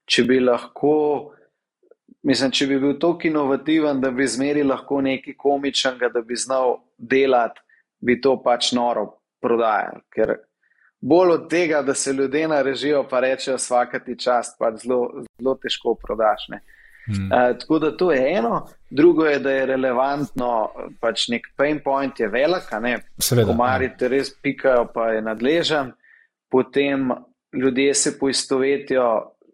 [0.05, 0.95] Če bi lahko
[2.23, 6.77] Mislim, če bi bil tako inovativen, da bi zmeri lahko nekaj komičnega, da bi znal
[6.97, 7.59] delati,
[7.99, 9.09] bi to pač noro
[9.43, 9.99] prodajal.
[10.13, 10.37] Ker
[11.03, 15.97] bolj od tega, da se ljudje narežijo, pa rečejo, vsakati čast, pač zelo, zelo težko
[15.99, 16.47] prodaš.
[16.47, 17.27] Hmm.
[17.27, 20.51] Uh, tako da to je eno, drugo je, da je relevantno,
[21.03, 23.01] pač nek pain point je velik, ne,
[23.45, 25.91] komarji te res pikajo, pa je nadležen,
[26.51, 27.11] potem
[27.53, 29.09] ljudje se poistovetijo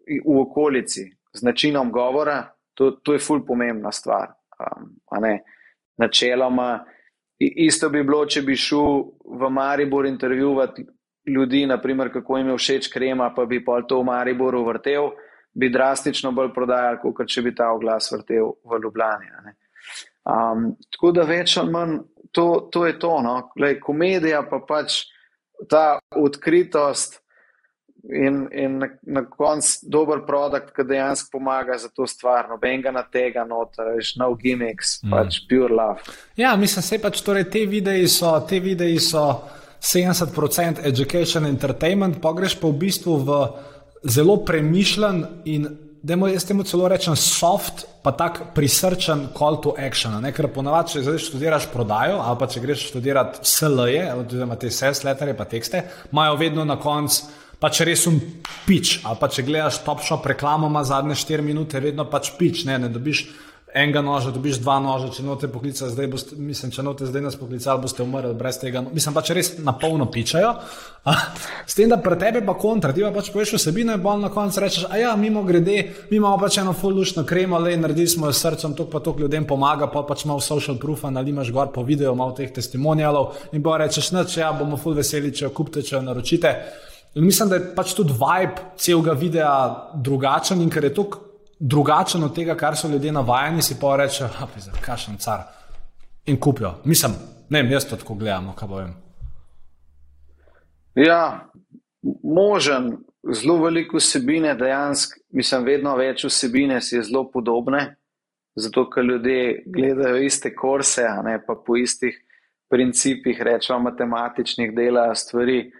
[0.06, 2.44] v okolici z načinom govora,
[2.80, 4.32] To, to je fulj pomembna stvar.
[4.56, 4.94] Um,
[6.00, 6.84] Načeloma,
[7.40, 9.02] isto bi bilo, če bi šel
[9.40, 10.86] v Maribor intervjuvati
[11.28, 15.10] ljudi, naprimer, kako jim je všeč krema, pa bi pa to v Mariboru vrtel,
[15.52, 19.30] bi drastično bolj prodajal, kot če bi ta oglas vrtel v Ljubljani.
[20.30, 21.96] Um, tako da več ali manj
[22.32, 23.16] to, to je to.
[23.24, 23.34] No?
[23.56, 25.02] Glej, komedija pa pač
[25.68, 27.19] ta odkritost
[28.08, 32.92] in, in na, na koncu dober produkt, ki dejansko pomaga za to stvar, noben ga
[32.94, 35.10] na tega noter, veš, no gimmicks, mm.
[35.12, 36.16] pač pure love.
[36.40, 39.26] Ja, mislim, se pač torej te videi so, te videi so
[39.80, 43.38] 70% education entertainment, pa greš pa v bistvu v
[44.08, 45.70] zelo premišljen in
[46.02, 50.14] da jaz temu celo rečem soft, pa tak prisrčen call to action.
[50.22, 50.32] Ne?
[50.32, 55.04] Ker ponavadi, če zdaj študiraš prodajo ali pa če greš študirati SLE, oziroma te sales
[55.04, 57.28] letterje, pa tekste, imajo vedno na koncu.
[57.60, 58.16] Pa če res um
[58.64, 62.64] pič, ali pa če gledaš top shop reklamo, ima zadnje 4 minute, vedno pač pič,
[62.64, 63.26] ne, ne dobiš
[63.74, 67.36] enega noža, dobiš dva noža, če note poklica, zdaj boste, mislim, če note zdaj nas
[67.38, 68.82] poklicali, boste umrli brez tega.
[68.82, 70.50] No, mislim pa, če res na polno pičajo.
[71.70, 74.32] S tem, da pre tebe pa kontra, ti pa pač poveš vsebino in bolj na
[74.34, 75.78] koncu rečeš, a ja, mimo grede,
[76.10, 79.02] mi imamo pač eno full lušno kremo, le naredili smo jo s srcem, to pa
[79.04, 83.54] to ljudem pomaga, pa pač malo social proof, nalimaš gor po videu, malo teh testimonialov
[83.54, 86.54] in pa rečeš, noč, ja, bomo full veseli, če jo kupite, če jo naročite.
[87.14, 89.54] In mislim, da je pač tudi vibe celega videa
[89.94, 94.28] drugačen in ker je tukaj drugačen od tega, kar so ljudje navajeni, si pa reče,
[94.64, 95.42] da je kašen car
[96.26, 96.74] in kupijo.
[96.84, 97.12] Mislim,
[97.48, 98.94] ne vem, jaz to tako gledam, no, kaj povem.
[100.94, 101.50] Ja,
[102.22, 102.96] možen,
[103.32, 107.96] zelo veliko vsebine, dejansko, mislim, vedno več vsebine si je zelo podobne,
[108.56, 112.16] zato ker ljudje gledajo iste kurse, a ne pa po istih
[112.70, 115.72] principih, rečemo, matematičnih dela stvari.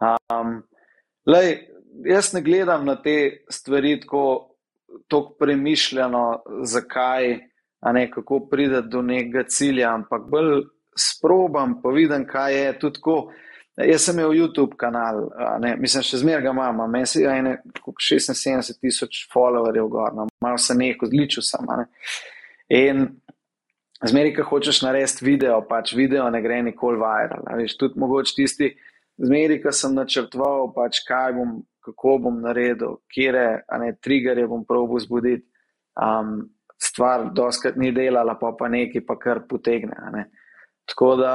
[0.00, 0.62] Um,
[1.28, 1.58] lej,
[2.08, 4.50] jaz ne gledam na te stvari tako
[5.08, 7.38] tako premišljeno, zakaj,
[7.92, 10.62] ne kako pride do nekega cilja, ampak bolj
[10.98, 13.32] sprobam, pa vidim, kaj je tudi tako.
[13.86, 15.30] Jaz sem imel YouTube kanal,
[15.62, 20.58] ne, mislim, še zmeraj ga imam, meni se je 76 tisoč followerjev gor, no, malo
[20.58, 21.70] se neko zličil sem.
[21.78, 21.86] Ne.
[22.76, 23.06] In
[24.04, 27.46] zmeraj, ko hočeš narediti video, pač video ne gre nikoli viral.
[27.62, 28.74] Veš, tudi mogoče tisti,
[29.20, 35.00] zmeraj, ko sem načrtoval, pač kaj bom kako bom naredil, kje je triggerje, bom probo
[35.00, 35.46] zbuditi.
[35.96, 39.96] Um, stvar, doskrat ni delala, pa pa nekaj, pa kar potegne.
[40.14, 40.26] Ne.
[40.88, 41.32] Tako da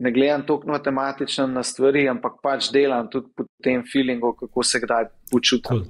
[0.00, 4.80] ne gledam tako matematično na stvari, ampak pač delam tudi po tem feelingu, kako se
[4.80, 5.68] kdaj počutim.
[5.68, 5.84] Cool.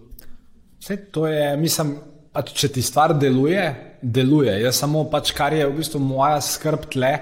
[0.80, 1.94] Vse to je, mislim,
[2.34, 3.62] pač, če ti stvar deluje,
[4.02, 4.56] deluje.
[4.64, 7.12] Jaz samo pač, kar je v bistvu moja skrb tle,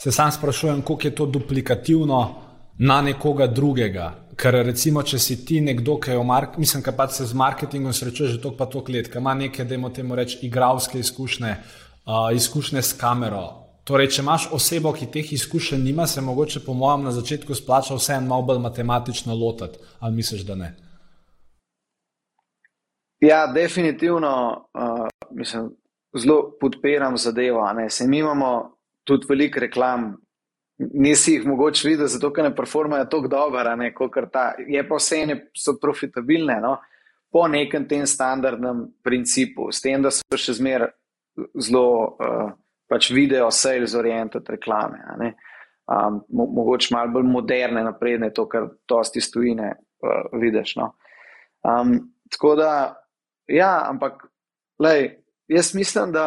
[0.00, 2.22] se sam sprašujem, koliko je to duplikativno
[2.78, 4.12] na nekoga drugega.
[4.36, 7.92] Ker recimo, če si ti nekdo, ki je v marketingu, mislim, da se z marketingom
[7.92, 11.56] srečuje že toliko pa toliko let, ki ima neke, da imamo temu reči, igralske izkušnje,
[12.06, 13.44] uh, izkušnje s kamero.
[13.84, 17.94] Torej, če imaš osebo, ki teh izkušenj nima, se mogoče po mojem na začetku splača
[17.98, 19.78] vse en malo bolj matematično lotati.
[20.00, 20.74] Ali misliš, da ne?
[23.20, 24.32] Ja, definitivno
[24.74, 25.70] uh, mislim,
[26.18, 27.66] zelo podpiram zadevo.
[28.06, 30.16] Mi imamo tudi veliko reklam,
[30.92, 34.52] nisi jih mogoče videl, zato ker ne performajo tako dobro, kot ta.
[34.68, 36.78] Je pa vse ene so profitabilne, no?
[37.32, 40.90] po nekem tem standardnem principu, s tem, da so še zmeraj
[41.64, 41.86] zelo
[42.20, 42.50] uh,
[42.92, 45.00] pač video, sales oriented reklame.
[45.88, 50.76] Um, mo mogoče malo bolj moderne, napredne, to, kar dosti stojine uh, vidiš.
[50.76, 50.90] No?
[51.64, 51.94] Um,
[52.28, 52.72] tako da,
[53.48, 54.26] ja, ampak,
[54.84, 55.08] lej,
[55.48, 56.26] jaz mislim, da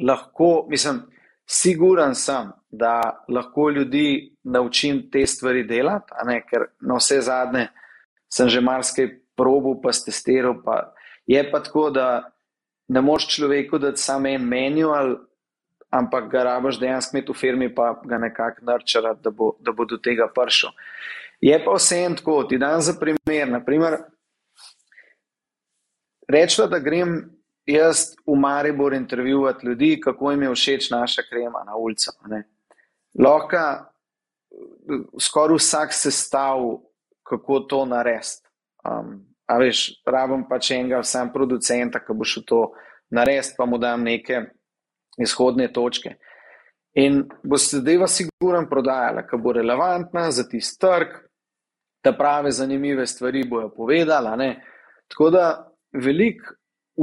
[0.00, 1.04] lahko, mislim,
[1.50, 6.12] Siguran sem, da lahko ljudi naučim te stvari delati,
[6.50, 7.68] ker na vse zadnje
[8.30, 10.62] sem že marsikaj probil, pa testiral.
[10.64, 10.92] Pa
[11.26, 12.32] je pa tako, da
[12.88, 15.16] ne moš človeku dati samo en manual,
[15.90, 19.98] ampak ga rabaš dejansko imeti v firmi, pa ga nekako nurčarati, da, da bo do
[19.98, 20.70] tega prišel.
[21.40, 23.48] Je pa vse en tako, ti dan za primer.
[23.48, 23.96] Naprimer,
[26.28, 27.16] rečemo, da grem
[27.66, 32.10] jaz v Maribor intervjuvati ljudi, kako jim je všeč naša krema na ulici.
[33.18, 33.90] Lahko
[35.20, 36.60] skoraj vsak sestav,
[37.22, 38.46] kako to narediti.
[38.84, 42.60] Um, a veš, rabim pač enega, sam producenta, ki bo šel to
[43.10, 44.44] narediti, pa mu dam neke
[45.18, 46.16] izhodne točke.
[46.98, 51.18] In bo se zadeva sigurno prodajala, ki bo relevantna za tisti trg,
[52.04, 54.36] da prave zanimive stvari bojo povedala.
[54.36, 54.62] Ne?
[55.08, 55.44] Tako da
[55.92, 56.54] veliko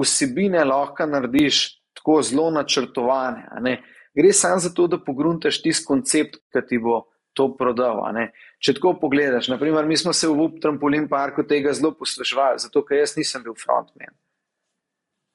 [0.01, 3.77] vsebine lahko narediš tako zelo načrtovane.
[4.17, 7.03] Gre samo za to, da pogruntaš tisti koncept, ki ti bo
[7.37, 8.01] to prodal.
[8.57, 12.81] Če tako pogledaš, naprimer, mi smo se v Vup Trampolin Parku tega zelo posluževali, zato
[12.85, 14.15] ker jaz nisem bil frontman.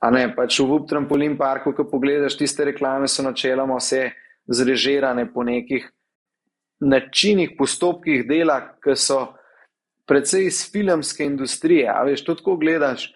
[0.02, 4.08] A ne, pač v Vup Trampolin Parku, ko pogledaš tiste reklame, so načeloma vse
[4.50, 5.86] zrežirane po nekih
[6.82, 9.22] načinih, postopkih dela, ki so
[10.10, 11.86] predvsej iz filmske industrije.
[11.86, 13.12] A veš, to tako gledaš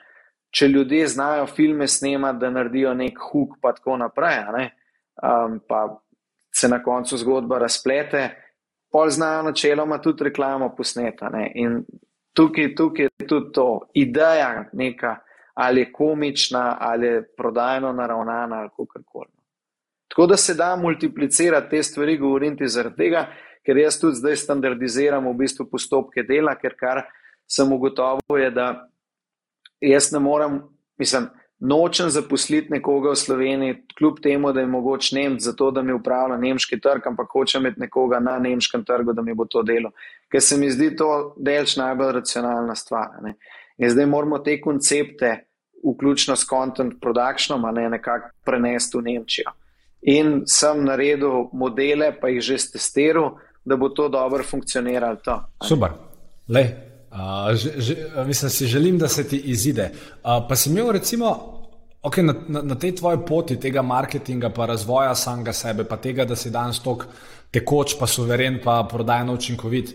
[0.56, 4.70] če ljudje znajo filme snemati, da naredijo nek huk, pa tako naprej,
[5.22, 6.02] um, pa
[6.54, 8.28] se na koncu zgodba razplete,
[8.92, 11.28] pol znajo načeloma tudi reklamo posneta.
[11.28, 11.50] Ne?
[11.54, 11.82] In
[12.32, 15.16] tukaj, tukaj je tudi to ideja, neka
[15.56, 19.30] ali je komična, ali je prodajno naravnana, ali kako koli.
[20.08, 23.26] Tako da se da multiplicirati te stvari, govorim ti zaradi tega,
[23.64, 27.02] ker jaz tudi zdaj standardiziram v bistvu postopke dela, ker kar
[27.48, 28.66] sem ugotovil je, da
[29.80, 30.60] jaz ne morem,
[30.98, 35.82] mislim, nočem zaposliti nekoga v Sloveniji, kljub temu, da je mogoče Nemc za to, da
[35.82, 39.62] mi upravlja nemški trg, ampak hočem imeti nekoga na nemškem trgu, da mi bo to
[39.62, 39.90] delo.
[40.32, 43.20] Ker se mi zdi to delč najbolj racionalna stvar.
[43.22, 43.36] Ne.
[43.78, 45.46] In zdaj moramo te koncepte,
[45.86, 49.52] vključno s content productionom, ne nekako prenesti v Nemčijo.
[50.02, 55.40] In sem naredil modele, pa jih že testiral, da bo to dobro funkcioniralo.
[55.64, 55.90] Super.
[56.48, 56.68] Lej,
[57.16, 57.94] Uh, že, že,
[58.26, 59.90] mislim, si želim, da se ti izide.
[60.20, 61.30] Uh, pa si imel, recimo,
[62.02, 66.26] okay, na, na, na tej tvoji poti tega marketinga, pa razvoja samega sebe, pa tega,
[66.28, 67.06] da si danes tok
[67.50, 69.94] tekoč, pa suveren, pa prodajno učinkovit.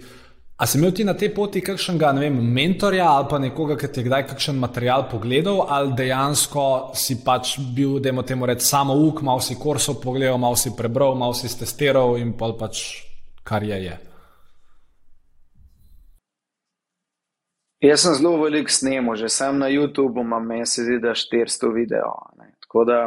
[0.58, 4.02] A si imel ti na tej poti kakšnega vem, mentorja ali pa nekoga, ki ti
[4.02, 8.98] je kdaj kakšen material pogledal, ali dejansko si pač bil, da imamo temu reči, samo
[8.98, 13.04] uk, malo si kursov pogledal, malo si prebral, malo si testiral in pa pač
[13.46, 13.98] kar je je.
[17.82, 22.14] Jaz sem zelo velik snemal, že sam na YouTubu imam, zdi, da 400 video.
[22.38, 22.54] Ne.
[22.62, 23.00] Tako da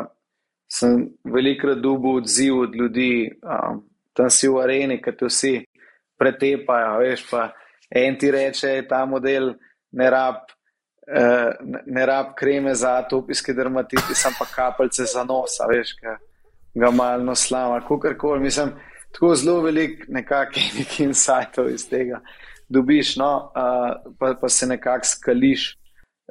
[0.68, 5.52] sem velikrat dubu odziv od ljudi, um, tam si v areni, ki te vsi
[6.18, 7.52] pretepajo, veš pa
[7.90, 9.52] en ti reče, ta model
[9.92, 10.40] ne rab,
[11.06, 11.54] uh,
[11.86, 16.16] ne rab kreme za atopijski dermatitis, sem pa kapljice za nos, veš, ki
[16.82, 18.74] ga malo slama, kakorkoli, mislim,
[19.14, 22.24] tako zelo velik nekakšnih insightov iz tega
[22.68, 25.78] dobiš, no, uh, pa, pa se nekako skališ.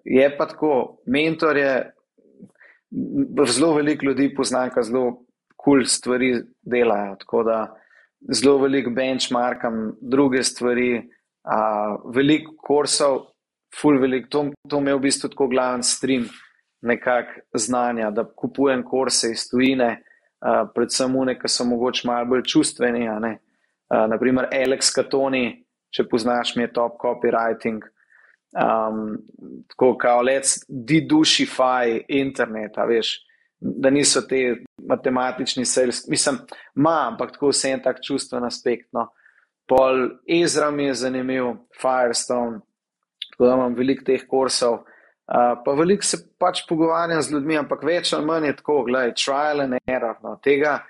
[0.06, 1.94] Je pa tako, mentor je,
[3.48, 5.04] zelo veliko ljudi poznam, ki zelo
[5.56, 7.16] kul cool stvari delajo.
[7.20, 7.58] Tako da
[8.32, 13.20] zelo veliko benchmarkam, druge stvari, uh, veliko kursov,
[13.82, 14.30] full veliko.
[14.30, 16.28] To, to mi je v bistvu tako glaven stream
[16.82, 19.90] nekak znanja, da kupujem kurse iz tujine,
[20.44, 23.08] uh, predvsem une, ki so mogoče malo bolj čustveni.
[23.10, 25.64] Uh, naprimer, Alex Katoni,
[25.94, 27.84] če poznaš, mi je top copywriting.
[28.54, 29.18] Um,
[29.72, 33.16] tako kot let's dedušify internet, veš,
[33.64, 36.38] da niso te matematični sales, mislim,
[36.76, 38.90] ima, ampak tako vse en tak čustven aspekt.
[38.94, 39.08] No.
[39.70, 42.60] Pol Ezra mi je zanimiv, Firestone,
[43.32, 44.84] tako da imam veliko teh kursov.
[45.24, 49.14] Uh, pa veliko se pač pogovarjam z ljudmi, ampak več ali manj je tako, gledaj,
[49.16, 50.18] trial and error.
[50.22, 50.36] No.
[50.44, 50.82] Tega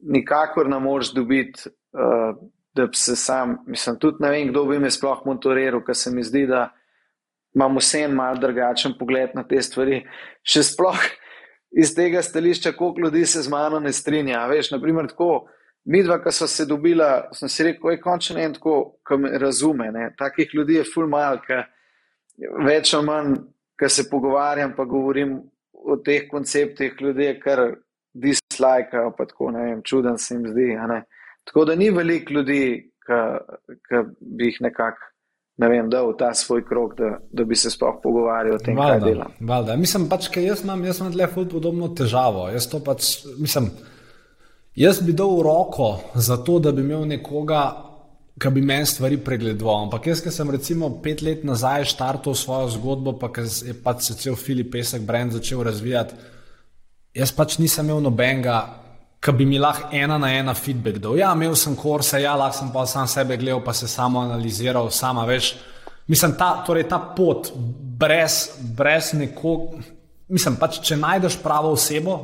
[0.00, 1.68] nikakor ne moreš dobiti.
[1.92, 2.32] Uh,
[2.78, 6.12] da bi se sam, mislim, tudi ne vem, kdo bi me sploh motoriral, ker se
[6.14, 6.68] mi zdi, da
[7.56, 10.04] imam vse en mal drugačen pogled na te stvari.
[10.46, 11.06] Še sploh
[11.82, 14.46] iz tega stališča, koliko ljudi se z mano ne strinja.
[14.50, 15.48] Veš, naprimer, tako,
[15.88, 18.76] mi dva, ki so se dobila, sem si rekel, je končno en tako,
[19.06, 19.90] ki me razume.
[19.92, 20.10] Ne?
[20.18, 21.62] Takih ljudi je ful mal, ki
[22.64, 23.36] več ali manj,
[23.78, 25.38] ki se pogovarjam, pa govorim
[25.72, 27.64] o teh konceptih, ljudje kar
[28.14, 30.72] dislikajo, pa tako, ne vem, čuden se jim zdi.
[31.48, 32.62] Tako da ni veliko ljudi,
[33.88, 35.06] ki bi jih nekako.
[35.58, 38.76] Ne vem, da v ta svoj krog, da, da bi se sploh pogovarjali o tem,
[38.78, 39.32] valda, kaj delam.
[39.48, 39.74] Valda.
[39.80, 42.44] Mislim pač, ker jaz imam, jaz imam le podobno težavo.
[42.54, 43.08] Jaz, pač,
[43.40, 43.66] mislim,
[44.78, 47.64] jaz bi dal roko za to, da bi imel nekoga,
[48.38, 49.88] ki bi meni stvari pregledoval.
[49.88, 54.18] Ampak jaz, ki sem recimo pet let nazaj štartil svojo zgodbo, pa je pač se
[54.20, 56.14] cel Filip Pesek brand začel razvijati,
[57.18, 58.60] jaz pač nisem imel nobenega
[59.20, 61.18] ki bi mi lahko ena na ena feedback dal.
[61.18, 64.90] Ja, imel sem kurse, ja, lahko sem pa sam sebe gledal, pa se samo analiziral,
[64.94, 65.54] sama veš.
[66.08, 67.50] Mislim, ta, torej ta pot
[67.98, 68.38] brez,
[68.76, 69.82] brez nekoga,
[70.32, 72.16] mislim, pač, če najdeš pravo osebo,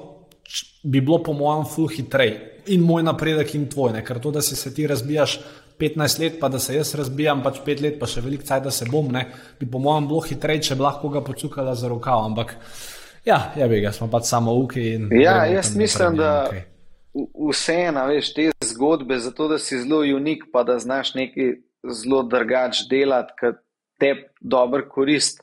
[0.84, 2.32] bi bilo po mojem ful hitrej
[2.72, 4.00] in moj napredek in tvoj, ne?
[4.04, 5.38] ker to, da si se ti razbijaš
[5.80, 8.72] 15 let, pa da se jaz razbijam pač 5 let, pa še veliko caj, da
[8.72, 9.26] se bom, ne?
[9.60, 12.54] bi po mojem bilo hitrej, če bi lahko ga pocukala za rokav, ampak
[13.26, 15.10] ja, ja bi ga, smo pač samo uki in.
[15.18, 16.36] Ja, jaz mislim, da.
[16.46, 16.70] Okay
[17.50, 22.84] vseeno, veš, te zgodbe, zato da si zelo unik, pa da znaš nekaj zelo drugač
[22.90, 23.52] delati, ki
[24.00, 25.42] te dobro korist.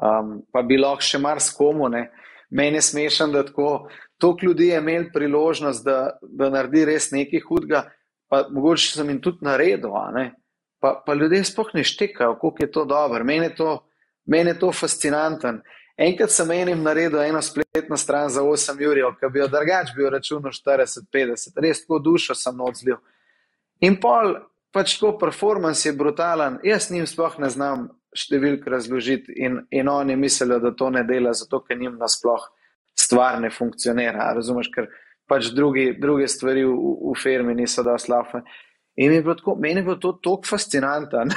[0.00, 1.90] Um, pa bi lahko še marsikomu.
[2.50, 3.88] Meni je smešen, da tako
[4.20, 7.84] toliko ljudi je imel priložnost, da, da naredi res nekaj hudega,
[8.30, 9.92] pa mogoče sem jim tudi naredil.
[10.80, 13.24] Pa, pa ljudje sploh ne štekajo, koliko je to dobro.
[13.24, 13.70] Meni je to,
[14.24, 15.60] meni je to fascinanten.
[16.00, 20.08] Enkrat sem enim naredil eno spletno stran za 8 ur, ki bi jo drugač bil
[20.10, 22.96] računal 40-50, res tako dušo sem odzlil.
[23.84, 24.38] In pol,
[24.72, 30.16] pač tako performance je brutalen, jaz njim sploh ne znam številk razložiti in, in oni
[30.16, 32.48] mislijo, da to ne dela, zato ker njim nasploh
[32.98, 34.32] stvar ne funkcionira.
[34.34, 34.88] Razumeš, ker
[35.30, 36.74] pač drugi, druge stvari v,
[37.10, 38.40] v firmi niso da slafe.
[38.96, 41.28] In mi je bilo tako, meni je bilo to tako fascinantno.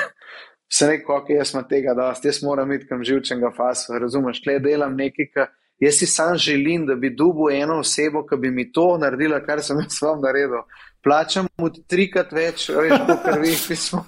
[0.73, 4.57] Se rekel, ok, jaz sem tega, da jaz moram imeti kam živčnega fasa, razumeš, tle
[4.63, 5.51] delam nekaj, kar
[5.83, 9.61] jaz si sam želim, da bi dubo eno osebo, ki bi mi to naredila, kar
[9.61, 10.63] sem jaz vam naredil.
[11.03, 14.01] Plačam mu trikrat več, veš, kot kar vi pismo.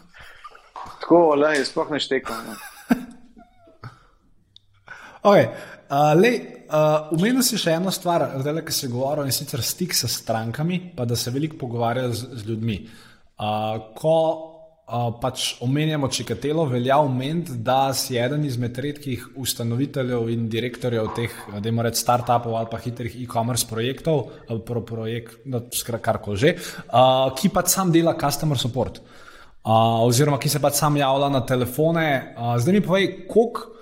[1.01, 2.49] Tako, le, jaz sploh ne štekam.
[2.49, 2.57] No.
[5.25, 5.47] Okay.
[5.85, 10.09] Uh, Umenil uh, si še eno stvar, zdaj, ki se govori, in sicer stik s
[10.09, 12.77] strankami, pa da se veliko pogovarjajo z, z ljudmi.
[13.35, 14.17] Uh, ko
[14.85, 21.69] pač omenjamo Čikatelo, velja omeniti, da si eden izmed redkih ustanoviteljev in direktorjev teh, da
[21.69, 24.29] imamo reči, startupov ali pa hitrih e-commerce projektov,
[24.65, 25.63] pro projekt, no,
[26.01, 26.55] karkoli že,
[26.93, 29.01] uh, ki pač sam dela customer support.
[29.65, 32.35] Uh, oziroma, ki se pač sam javlja na telefone.
[32.37, 33.74] Uh, zdaj mi povej, koliko.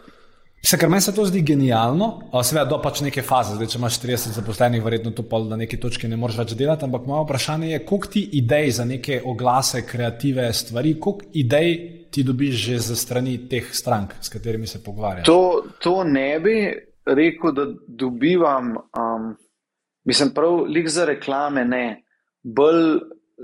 [0.64, 2.06] Se, ker meni se to zdi genialno,
[2.40, 5.76] seveda do pač neke faze, zdaj če imaš 30 zaposlenih, verjetno to pol na neki
[5.76, 9.84] točki ne moreš več delati, ampak moje vprašanje je, koliko ti idej za neke oglase,
[9.84, 11.76] kreative stvari, koliko idej
[12.16, 15.28] ti dobiš že za strani teh strank, s katerimi se pogovarjaš?
[15.28, 16.58] To, to ne bi
[17.12, 19.30] rekel, da dobivam, um,
[20.08, 21.86] mislim prav, lik za reklame ne,
[22.40, 23.02] bolj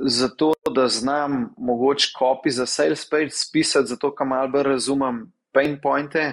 [0.07, 5.81] zato, da znam mogoče kopi za sales page spisati, zato, kam malo bolj razumem pain
[5.83, 6.31] pointe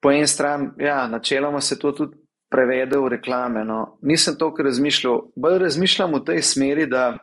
[0.00, 2.16] po eni strani, ja, načeloma se to tudi
[2.50, 3.64] prevede v reklame.
[3.64, 3.98] No.
[4.02, 5.22] Nisem to, kar razmišljal.
[5.36, 7.18] Bolj razmišljam v tej smeri, da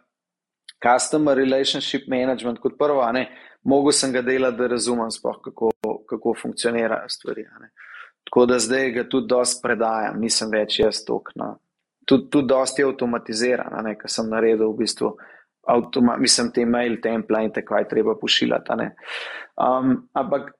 [0.84, 3.30] customer relationship management kot prvo, ne,
[3.63, 5.71] mogo sem ga delati, da razumem spoh, kako,
[6.09, 7.45] kako funkcionirajo stvari.
[8.26, 11.32] Tako da zdaj ga tudi dosti predajam, nisem več jaz tok.
[11.36, 11.55] No.
[12.05, 15.15] Tudi, tudi dosti je avtomatiziran, kar sem naredil v bistvu.
[15.65, 18.76] Avtoma, mislim, te mail template, kaj treba pošiljati.
[19.57, 20.51] Um, ampak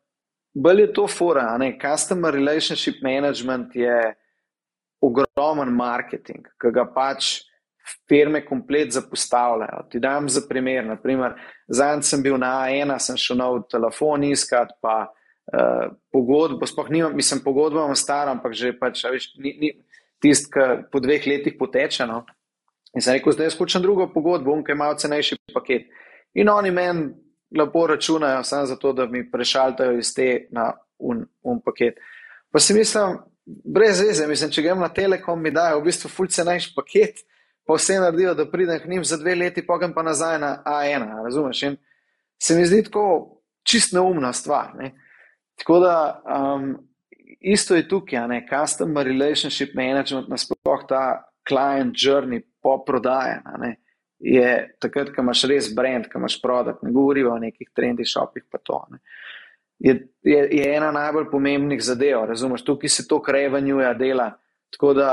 [0.56, 4.16] bolj je to fora, customer relationship management je
[5.01, 7.41] ogromen marketing, ki ga pač
[8.10, 9.84] firme komplet zapostavljajo.
[9.91, 11.36] Ti dam za primer, naprimer,
[11.68, 17.14] zadnjič sem bil na A1, sem šel na telefon iskat, pa uh, pogodbo, sploh nimam,
[17.16, 19.72] mislim, pogodbo imam staro, ampak že pač, veš, ni, ni
[20.24, 22.24] tist, ki po dveh letih poteče, no.
[22.95, 25.91] In sem rekel, zdaj skočem drugo pogodbo, unke malo cenejši paket.
[26.39, 27.10] In oni meni
[27.56, 31.95] lepo računajo, samo zato, da mi prešaltajo iz te na un, un paket.
[32.51, 36.43] Pa si mislim, brez veze, mislim, če grem na Telekom, mi dajo v bistvu fulce
[36.43, 37.24] najš paket,
[37.66, 41.08] pa vse naredijo, da pridem k njim za dve leti, pogem pa nazaj na A1,
[41.24, 41.64] razumeš?
[41.64, 41.78] In
[42.41, 44.76] se mi zdi tako čist neumna stvar.
[44.76, 44.91] Ne?
[45.56, 45.95] Tako da
[46.26, 46.76] um,
[47.41, 53.39] isto je tukaj, ne, customer relationship management, nasploh ta client journey po prodaji
[54.26, 58.47] je takrat, ko imaš res brand, ko imaš prodaj, ne govorimo o nekih trendi šopih,
[58.51, 58.80] pa to.
[58.91, 58.99] Ne.
[59.80, 64.32] Je, je, je ena najbolj pomembnih zadev, razumeš, tukaj se to krevenjuje, dela.
[64.73, 65.09] Tako da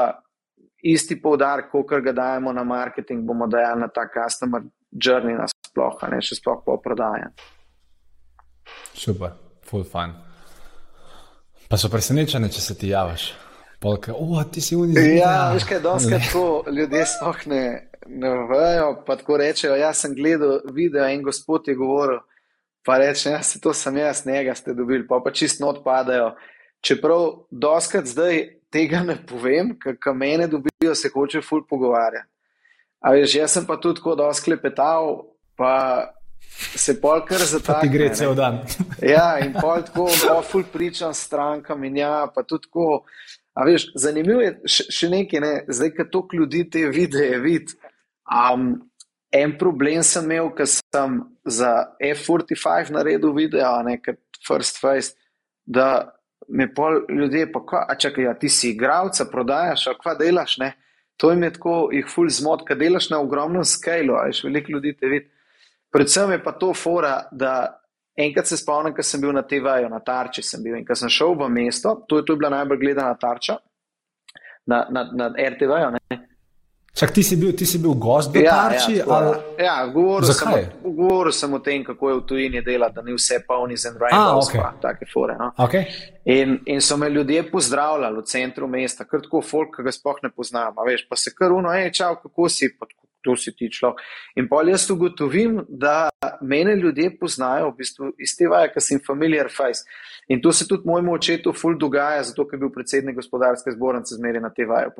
[0.82, 6.08] isti poudarek, kot ga dajemo na marketing, bomo dajali na ta customer journey, na sploh,
[6.10, 7.28] ne še sploh po prodaji.
[8.96, 9.36] Super,
[9.68, 10.16] full fun.
[11.68, 13.32] Pa so presenečeni, če se ti javiš.
[13.82, 15.02] Polka, oh, ti si unijo.
[15.18, 17.62] Ja, veš kaj, doskrat to ljudje sploh ne,
[18.06, 19.76] ne vejo, pa tako rečejo.
[19.76, 22.18] Jaz sem gledal video in gospod je govoril,
[22.84, 26.34] pa reče, ja, se to sem jaz, njega ste dobili, pa pa čisto odpadajo.
[26.80, 32.28] Čeprav doskrat zdaj tega ne povem, ker mene dobijo, se hoče ful pogovarjati.
[33.02, 35.16] A veš, jaz sem pa tudi tako dosklepetal,
[35.58, 35.74] pa
[36.76, 37.88] se pol kar zatakne.
[37.88, 38.60] Ti gre cel dan.
[39.14, 43.02] ja, in pol tako, pa ful pričam strankam in ja, pa tudi tako.
[43.52, 45.52] A veš, zanimivo je še nekaj, ne?
[45.68, 47.74] zdaj, ko toliko ljudi te videe vidi,
[48.28, 48.74] Um,
[49.32, 55.16] en problem sem imel, ker sem za F45 naredil video, nekaj First Face,
[55.64, 56.12] da
[56.48, 60.58] me pol ljudje pa, kva, a čakaj, a ti si igralca, prodajaš, a kva delaš,
[60.58, 60.72] ne?
[61.20, 64.72] To jim je tako, jih ful zmot, kad delaš na ogromnem skalu, a veš, veliko
[64.72, 65.30] ljudi te vidi.
[65.92, 67.82] Predvsem je pa to fora, da
[68.16, 71.12] enkrat se spomnim, ko sem bil na TV-ju, na tarči sem bil in ko sem
[71.12, 73.56] šel v mesto, to je, to je bila najbolj gledana tarča
[74.66, 75.92] na, na, na RTV-ju?
[76.92, 78.98] Čak, ti, si bil, ti si bil gost v ja, Tarči?
[79.00, 79.30] Ja, ali...
[79.64, 83.38] ja govoril, sem, govoril sem o tem, kako je v tujini delati, da ni vse
[83.48, 84.60] polni z enrajnom, okay.
[84.82, 85.38] take fore.
[85.40, 85.54] No?
[85.56, 85.88] Okay.
[86.28, 90.20] In, in so me ljudje pozdravljali v centru mesta, kar tako folk, ki ga sploh
[90.22, 90.76] ne poznam.
[90.84, 92.84] Veš, pa se kar uno, hej, čau, kako si, pa
[93.22, 94.02] kdo si ti človek.
[94.36, 96.10] In pol jaz ugotovim, da
[96.42, 99.86] mene ljudje poznajo v bistvu iz te vaje, ker sem familiar face.
[100.28, 104.18] In to se tudi mojemu očetu ful dogaja, zato ker je bil predsednik gospodarske zbornice
[104.18, 104.90] zmeri na te vaje.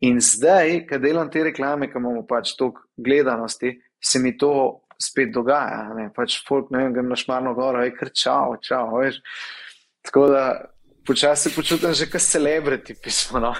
[0.00, 3.72] In zdaj, ko delam te reklame, ki imamo pač toliko gledanosti,
[4.02, 4.50] se mi to
[5.00, 5.94] spet dogaja.
[5.96, 6.08] Ne?
[6.14, 9.20] Pač folk, ne vem, grem na šmarno goro, je kar čau, čau, veš.
[10.04, 10.44] Tako da
[11.06, 13.40] počasi počutim že kot celebrity pismo.
[13.40, 13.54] No?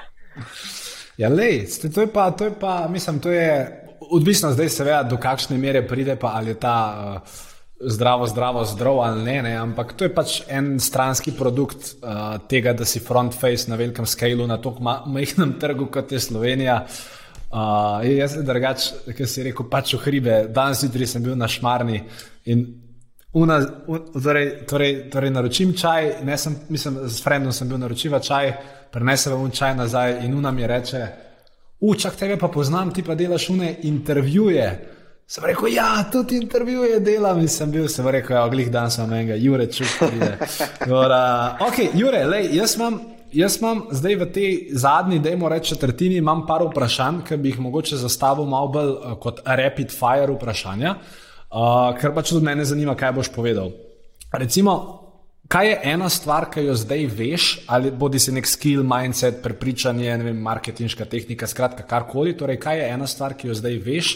[1.16, 1.64] Ja, lej,
[1.94, 3.80] to je pa, to je pa, mislim, to je
[4.10, 6.76] odvisno zdaj seveda, do kakšne mere pride pa ali je ta.
[7.24, 7.53] Uh,
[7.86, 12.72] zdravo, zdravo, zdravo ali ne, ne, ampak to je pač en stranski produkt uh, tega,
[12.72, 16.84] da si front face na velikem skalu na tako majhnem trgu, kot je Slovenija.
[17.54, 20.38] Uh, jaz sem drugač, ki si rekel, pač v hribe.
[20.54, 22.00] Danes zjutraj sem bil na šmarni
[22.50, 22.64] in
[23.34, 28.20] una, un, torej, torej, torej naročim čaj, ne sem, mislim, s frendom sem bil naročiva
[28.22, 28.52] čaj,
[28.94, 31.06] prenesel bom čaj nazaj in una mi reče,
[31.80, 34.68] učak tebe pa poznam, ti pa delaš une intervjuje.
[35.26, 39.08] Sem rekel, ja, tudi intervjuje delam in sem bil, sem rekel, ja, glih dan sem
[39.08, 40.20] enega, Jure, čuvaj.
[41.64, 43.02] ok, Jure, lej, jaz imam.
[43.34, 47.50] Jaz imam zdaj v tej zadnji, da imamo reči četrtini, imam par vprašanj, ki bi
[47.50, 52.62] jih mogoče zastavil malo bolj uh, kot rapid fire vprašanja, uh, ker pač tudi mene
[52.62, 53.72] zanima, kaj boš povedal.
[54.38, 54.76] Recimo,
[55.50, 60.14] kaj je ena stvar, ki jo zdaj veš, ali bodi si nek skill, mindset, prepričanje,
[60.14, 62.36] ne vem, marketinška tehnika, skratka, karkoli.
[62.38, 64.14] Torej, kaj je ena stvar, ki jo zdaj veš,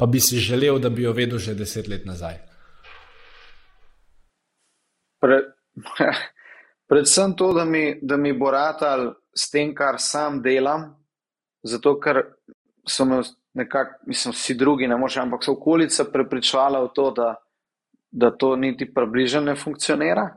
[0.00, 2.38] pa bi si želel, da bi jo vedel že deset let nazaj?
[5.20, 5.40] Pre,
[6.88, 10.88] predvsem to, da mi, da mi bo ratal s tem, kar sam delam,
[11.62, 12.22] zato ker
[12.88, 13.20] so me
[13.54, 17.34] nekako, mislim, vsi drugi, ne moreš, ampak so okolica prepričvala v to, da,
[18.10, 20.30] da to niti približno ne funkcionira.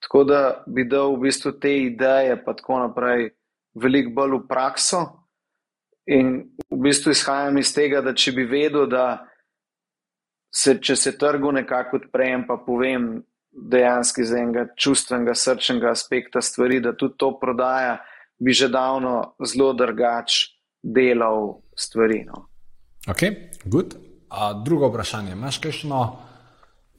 [0.00, 3.30] Tako da bi dal v bistvu te ideje, pa tako naprej,
[3.74, 5.04] veliko bolj v prakso.
[6.06, 6.34] In
[6.70, 9.26] v bistvu izhajam iz tega, da če bi vedel, da
[10.54, 13.16] se, če se trgu nekako odprejem, pa povem
[13.56, 17.98] dejansko iz enega čustvenega, srčnega aspekta stvari, da tudi to prodaja,
[18.38, 20.44] bi že davno zelo drugač
[20.82, 22.22] delal stvari.
[22.28, 22.46] No.
[23.08, 23.22] Ok,
[23.64, 23.96] good.
[24.30, 25.32] A drugo vprašanje.
[25.32, 26.00] Imaš kakšno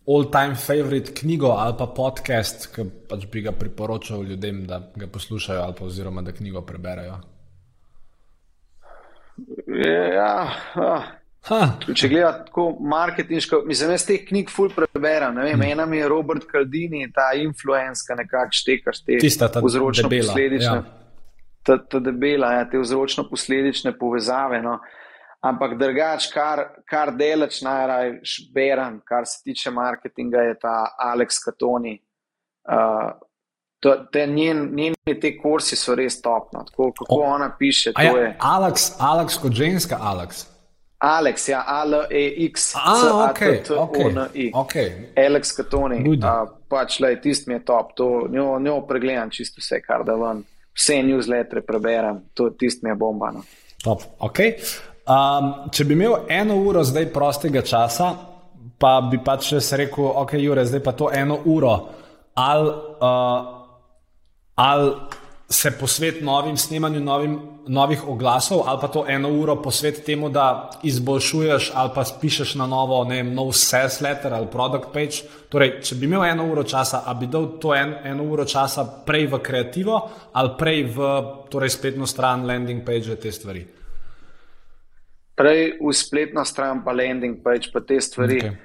[0.08, 5.62] all-time favorite knjigo ali pa podcast, ki pač bi ga priporočal ljudem, da ga poslušajo
[5.62, 7.20] ali pa oziroma da knjigo preberajo?
[9.67, 10.31] Ja,
[10.75, 11.07] ah.
[11.93, 15.38] če gledate tako marketinško, mislim, jaz teh knjig ful preberem.
[15.38, 15.65] Vem, hmm.
[15.71, 20.79] Ena mi je Robert Caldini, ta influencer, nekako štekaš te vzročno-posledične.
[20.79, 20.85] Ja.
[21.67, 24.61] Ta, ta debela, ja, te vzročno-posledične povezave.
[24.63, 24.79] No.
[25.45, 28.17] Ampak drugač, kar, kar delač najraje
[28.55, 30.75] berem, kar se tiče marketinga, je ta
[31.11, 31.99] Alex Katoni.
[32.67, 33.13] Uh,
[33.80, 37.91] To, te njen, njeni te kursi so res topno, tako kako o, ona piše.
[38.03, 40.45] Ja, Alex, Alex kot ženska, Alex.
[40.97, 44.51] Alex, ja, A-L-E-X, A-T-T-O-N-I.
[45.28, 46.01] Alex Katoni,
[46.69, 50.41] pač le, tist mi je top, to njo, njo pregledam čisto vse, kar da ven,
[50.73, 53.30] vse newslettere preberem, to tist mi je bomba.
[53.36, 53.45] No.
[53.84, 54.41] Top, ok.
[55.07, 58.09] Um, če bi imel eno uro zdaj prostega časa,
[58.82, 61.75] pa bi pač res rekel, ok, Jure, zdaj pa to eno uro,
[62.41, 63.53] ali uh,
[64.58, 64.91] ali
[65.49, 70.70] se posvet novim snemanju novim, novih oglasov, ali pa to eno uro posvet temu, da
[70.84, 75.24] izboljšuješ ali pa pišeš na novo, ne vem, nov sales letter ali product page.
[75.49, 78.84] Torej, če bi imel eno uro časa, a bi dal to en, eno uro časa
[79.05, 80.01] prej v kreativo
[80.34, 81.10] ali prej v
[81.49, 83.64] torej, spletno stran, landing page, te stvari.
[85.36, 88.41] Prej v spletno stran, pa landing page, pa te stvari.
[88.41, 88.58] Okay.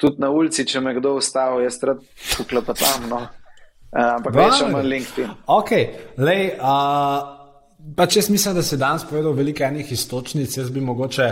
[0.00, 2.00] Tudi na ulici, če me kdo ustavi, jaz rad
[2.38, 3.04] poklepetam.
[3.10, 3.18] No.
[3.90, 5.36] Uh, ampak več imam LinkedIn.
[5.56, 5.76] Ok,
[6.20, 6.54] lej.
[6.60, 7.39] Uh...
[7.96, 10.56] Pač jaz mislim, da si danes povedal veliko enih istočnic.
[10.56, 11.30] Jaz bi mogoče,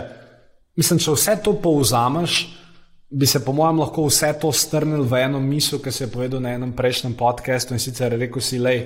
[0.76, 2.38] mislim, če vse to povzameš,
[3.10, 6.42] bi se po mojem lahko vse to strnil v eno misel, ki si je povedal
[6.44, 8.82] na enem prejšnjem podkastu in sicer rekel si, lej,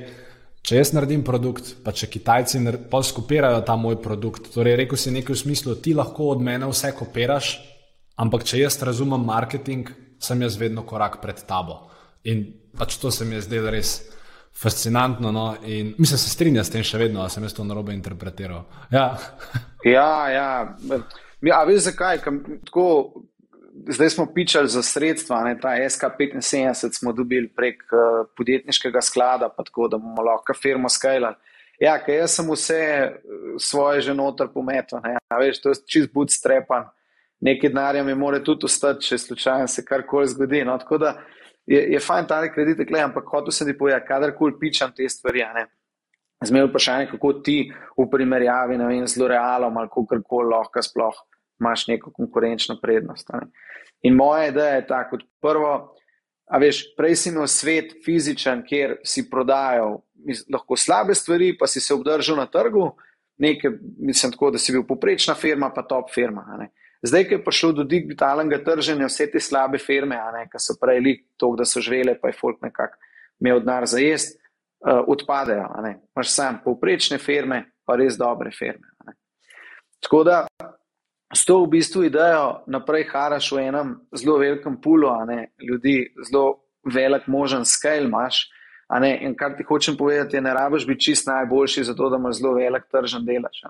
[0.63, 5.11] če jaz naredim produkt, pa če Kitajci pa skopirajo ta moj produkt, torej rekel si
[5.11, 7.57] nekaj v smislu, ti lahko od mene vse kopiraš,
[8.23, 9.91] ampak če jaz razumem marketing,
[10.23, 11.89] sem jaz vedno korak pred tabo.
[12.31, 12.47] In
[12.79, 13.97] pač to se mi je zdelo res
[14.55, 15.33] fascinantno.
[15.33, 15.57] No?
[15.65, 18.65] In mislim, se strinjam s tem še vedno, da sem to narobe interpretiral.
[18.91, 19.17] Ja,
[19.85, 20.31] ja.
[20.31, 20.49] ja.
[21.43, 22.23] ja veš zakaj?
[22.67, 22.87] Tako,
[23.89, 25.57] zdaj smo pičali za sredstva, ne?
[25.61, 31.35] ta SK75 smo dobili prek uh, podjetniškega sklada, tako da bomo lahko firmo skajali.
[31.81, 33.15] Ja, ker jaz sem vse eh,
[33.59, 36.85] svoje že noter pometel, ja, veš, to je čist bud strepan.
[37.43, 40.61] Nekaj denarja mi more tudi ostati, če slučajno se karkoli zgodi.
[40.65, 40.77] No?
[40.79, 44.59] Tako da uh, je, je fajn ta kredit, klej, ampak hotel sem ti povedati, kadarkoli
[44.61, 45.45] pičam te stvari.
[46.45, 51.21] Zmerno vprašanje, kako ti v primerjavi vem, z L'Orealom ali kako koli lahko sploh
[51.61, 53.29] imaš neko konkurenčno prednost.
[53.31, 53.47] Ne?
[54.03, 55.95] In moja ideja je ta, kot prvo,
[56.51, 60.01] a veš, prej si imel svet fizičen, kjer si prodajal
[60.51, 62.91] lahko slabe stvari, pa si se obdržal na trgu,
[63.39, 66.45] nekaj, mislim tako, da si bil poprečna firma, pa top firma.
[67.03, 70.19] Zdaj, ko je prišlo do digitalnega trženja, vse te slabe firme,
[70.53, 72.99] ki so prej to, da so živele, pa je folk nekako
[73.43, 74.39] imel denar za jesti,
[74.87, 75.67] uh, odpadejo.
[76.15, 78.87] Imáš sam povprečne firme, pa res dobre firme.
[80.03, 80.47] Tako da
[81.35, 85.11] s to v bistvu idejo naprej haraš v enem zelo velikem pulu,
[85.59, 88.47] ljudi, zelo velik možen scale imaš.
[89.23, 92.55] In kar ti hočem povedati, je, ne rabiš biti čist najboljši, zato da imaš zelo
[92.55, 93.63] velik tržen delač.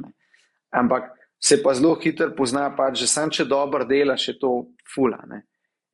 [0.71, 1.13] Ampak
[1.45, 4.53] se pa zelo hitro pozna, pač, že sam, če dobro delaš, je to
[4.95, 5.19] fula.
[5.27, 5.43] Ne?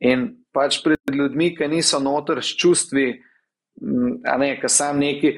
[0.05, 3.09] In pač pred ljudmi, ki niso noter s čustvi,
[4.26, 5.36] a ne, ki sam neki,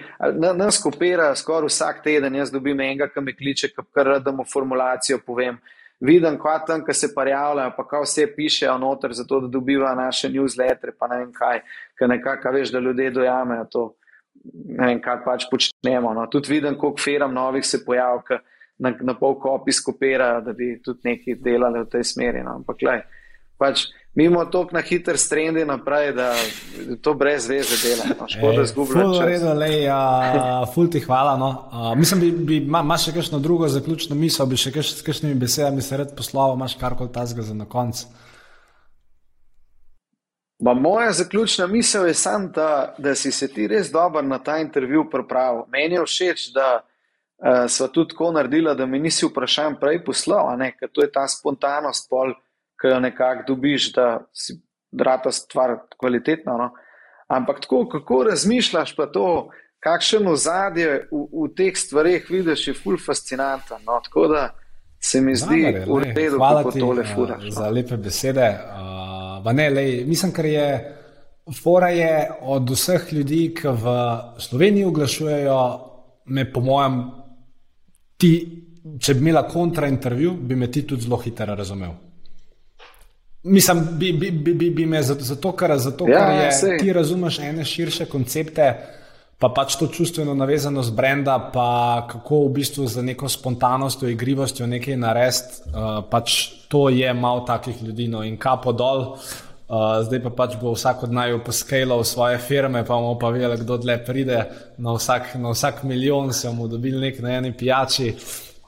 [0.56, 5.20] nas kopira skoraj vsak teden, jaz dobim enega, ki me kliče, ki kar radamo formulacijo,
[5.26, 5.60] povem.
[6.00, 10.30] Vidim, kva tam, ki se parjavljajo, pa kaj vse pišejo noter, zato da dobiva naše
[10.32, 11.60] newslettere, pa ne vem kaj,
[11.98, 13.82] ki nekako veš, da ljudje dojamejo to,
[14.64, 16.14] ne vem, kaj pač počnemo.
[16.16, 16.24] No.
[16.32, 18.40] Tudi vidim, koliko feram novih se pojavlja,
[18.80, 22.42] na, na pol kopi skopirajo, da bi tudi nekaj delali v tej smeri.
[22.44, 22.56] No.
[22.60, 23.02] Ampak, lej,
[23.60, 23.84] pač,
[24.16, 26.32] mi imamo toliko na hiter strendi naprej, da
[27.02, 28.08] to brez veze dela.
[28.18, 28.28] No.
[28.28, 29.14] Škoda, zgubljamo.
[29.14, 31.36] Ful, redo, lej, uh, ful ti hvala.
[31.36, 31.50] No.
[31.68, 35.84] Uh, mislim, bi, bi, imaš še kakšno drugo zaključno misel, bi še s kakšnimi besedami
[35.84, 38.02] se rad poslal, imaš karkoli tazga za na konc.
[40.60, 44.58] Ba moja zaključna misel je sam ta, da si se ti res dobro na ta
[44.60, 45.62] intervju pripravil.
[45.72, 46.80] Meni je všeč, da
[47.40, 51.26] uh, sva tudi tako naredila, da mi nisi vprašan prej poslal, ker to je ta
[51.28, 52.34] spontanost, pol,
[52.80, 54.60] ki jo nekako dobiš, da si
[54.90, 56.56] drata stvar kvalitetna.
[56.56, 56.70] No?
[57.28, 62.98] Ampak tako, kako razmišljaš, pa to, kakšen ozadje v, v teh stvareh vidiš, je ful
[63.06, 63.78] fascinantno.
[63.86, 64.00] No?
[64.04, 64.48] Tako da
[65.00, 67.44] se mi zdi v redu, kako tole eh, furaš.
[67.44, 68.48] Uh, za lepe besede.
[69.44, 70.96] Uh, ne, lej, mislim, ker je.
[71.62, 73.92] Fora je od vseh ljudi, ki v
[74.38, 75.62] Sloveniji oglašujejo,
[76.30, 77.00] me po mojem
[78.20, 78.30] ti,
[79.00, 81.96] če bi imela kontraintervju, bi me ti tudi zelo hitro razumel.
[83.42, 86.78] Mislim, bi, bi, bi, bi, bi me zato, zato, ker, zato, ja, ker je, sej.
[86.82, 88.66] ti razumeš ene širše koncepte,
[89.40, 94.98] pa pač to čustveno navezanost brenda, pa kako v bistvu za neko spontanost, igrivost nekaj
[95.00, 96.36] narediti, uh, pač
[96.68, 98.10] to je malo takih ljudi.
[98.12, 99.06] No, in kapo dol.
[99.14, 99.49] Uh,
[100.02, 103.76] zdaj pa pač bo vsak od naju poskalal svoje firme, pa bomo pa videli, kdo
[103.78, 104.38] dlje pride.
[104.78, 108.14] Na vsak, na vsak milijon se bomo dobili nek na eni pijači.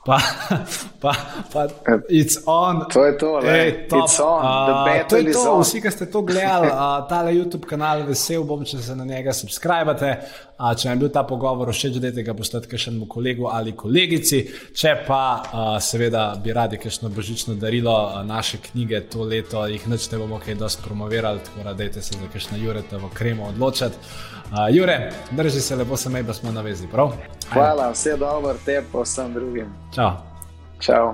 [0.05, 0.19] Pa,
[0.99, 1.15] pa,
[1.53, 1.67] pa,
[2.09, 2.83] it's on.
[2.91, 4.43] To je to, Ej, it's on.
[4.43, 5.61] Uh, to je to, on.
[5.63, 9.31] vsi, ki ste to gledali, uh, tale YouTube kanal, vesel bom, če se na njega
[9.31, 10.09] subskrbite.
[10.59, 13.71] Uh, če vam je bil ta pogovor všeč, dajte ga postati še enemu kolegu ali
[13.79, 14.41] kolegici.
[14.75, 19.87] Če pa uh, seveda bi radi kakšno božično darilo uh, naše knjige to leto, jih
[19.87, 23.95] neč ne bomo kaj dosti promovirali, tako da dajte se za kakšno juretovo kremo odločiti.
[24.51, 26.87] Uh, Jure, drži se lepo, sem ej, da smo na vezi.
[26.91, 27.15] Prav?
[27.53, 29.73] Hvala, vse dobro, te pa vsem drugim.
[29.93, 30.17] Čau.
[30.81, 31.13] Čau.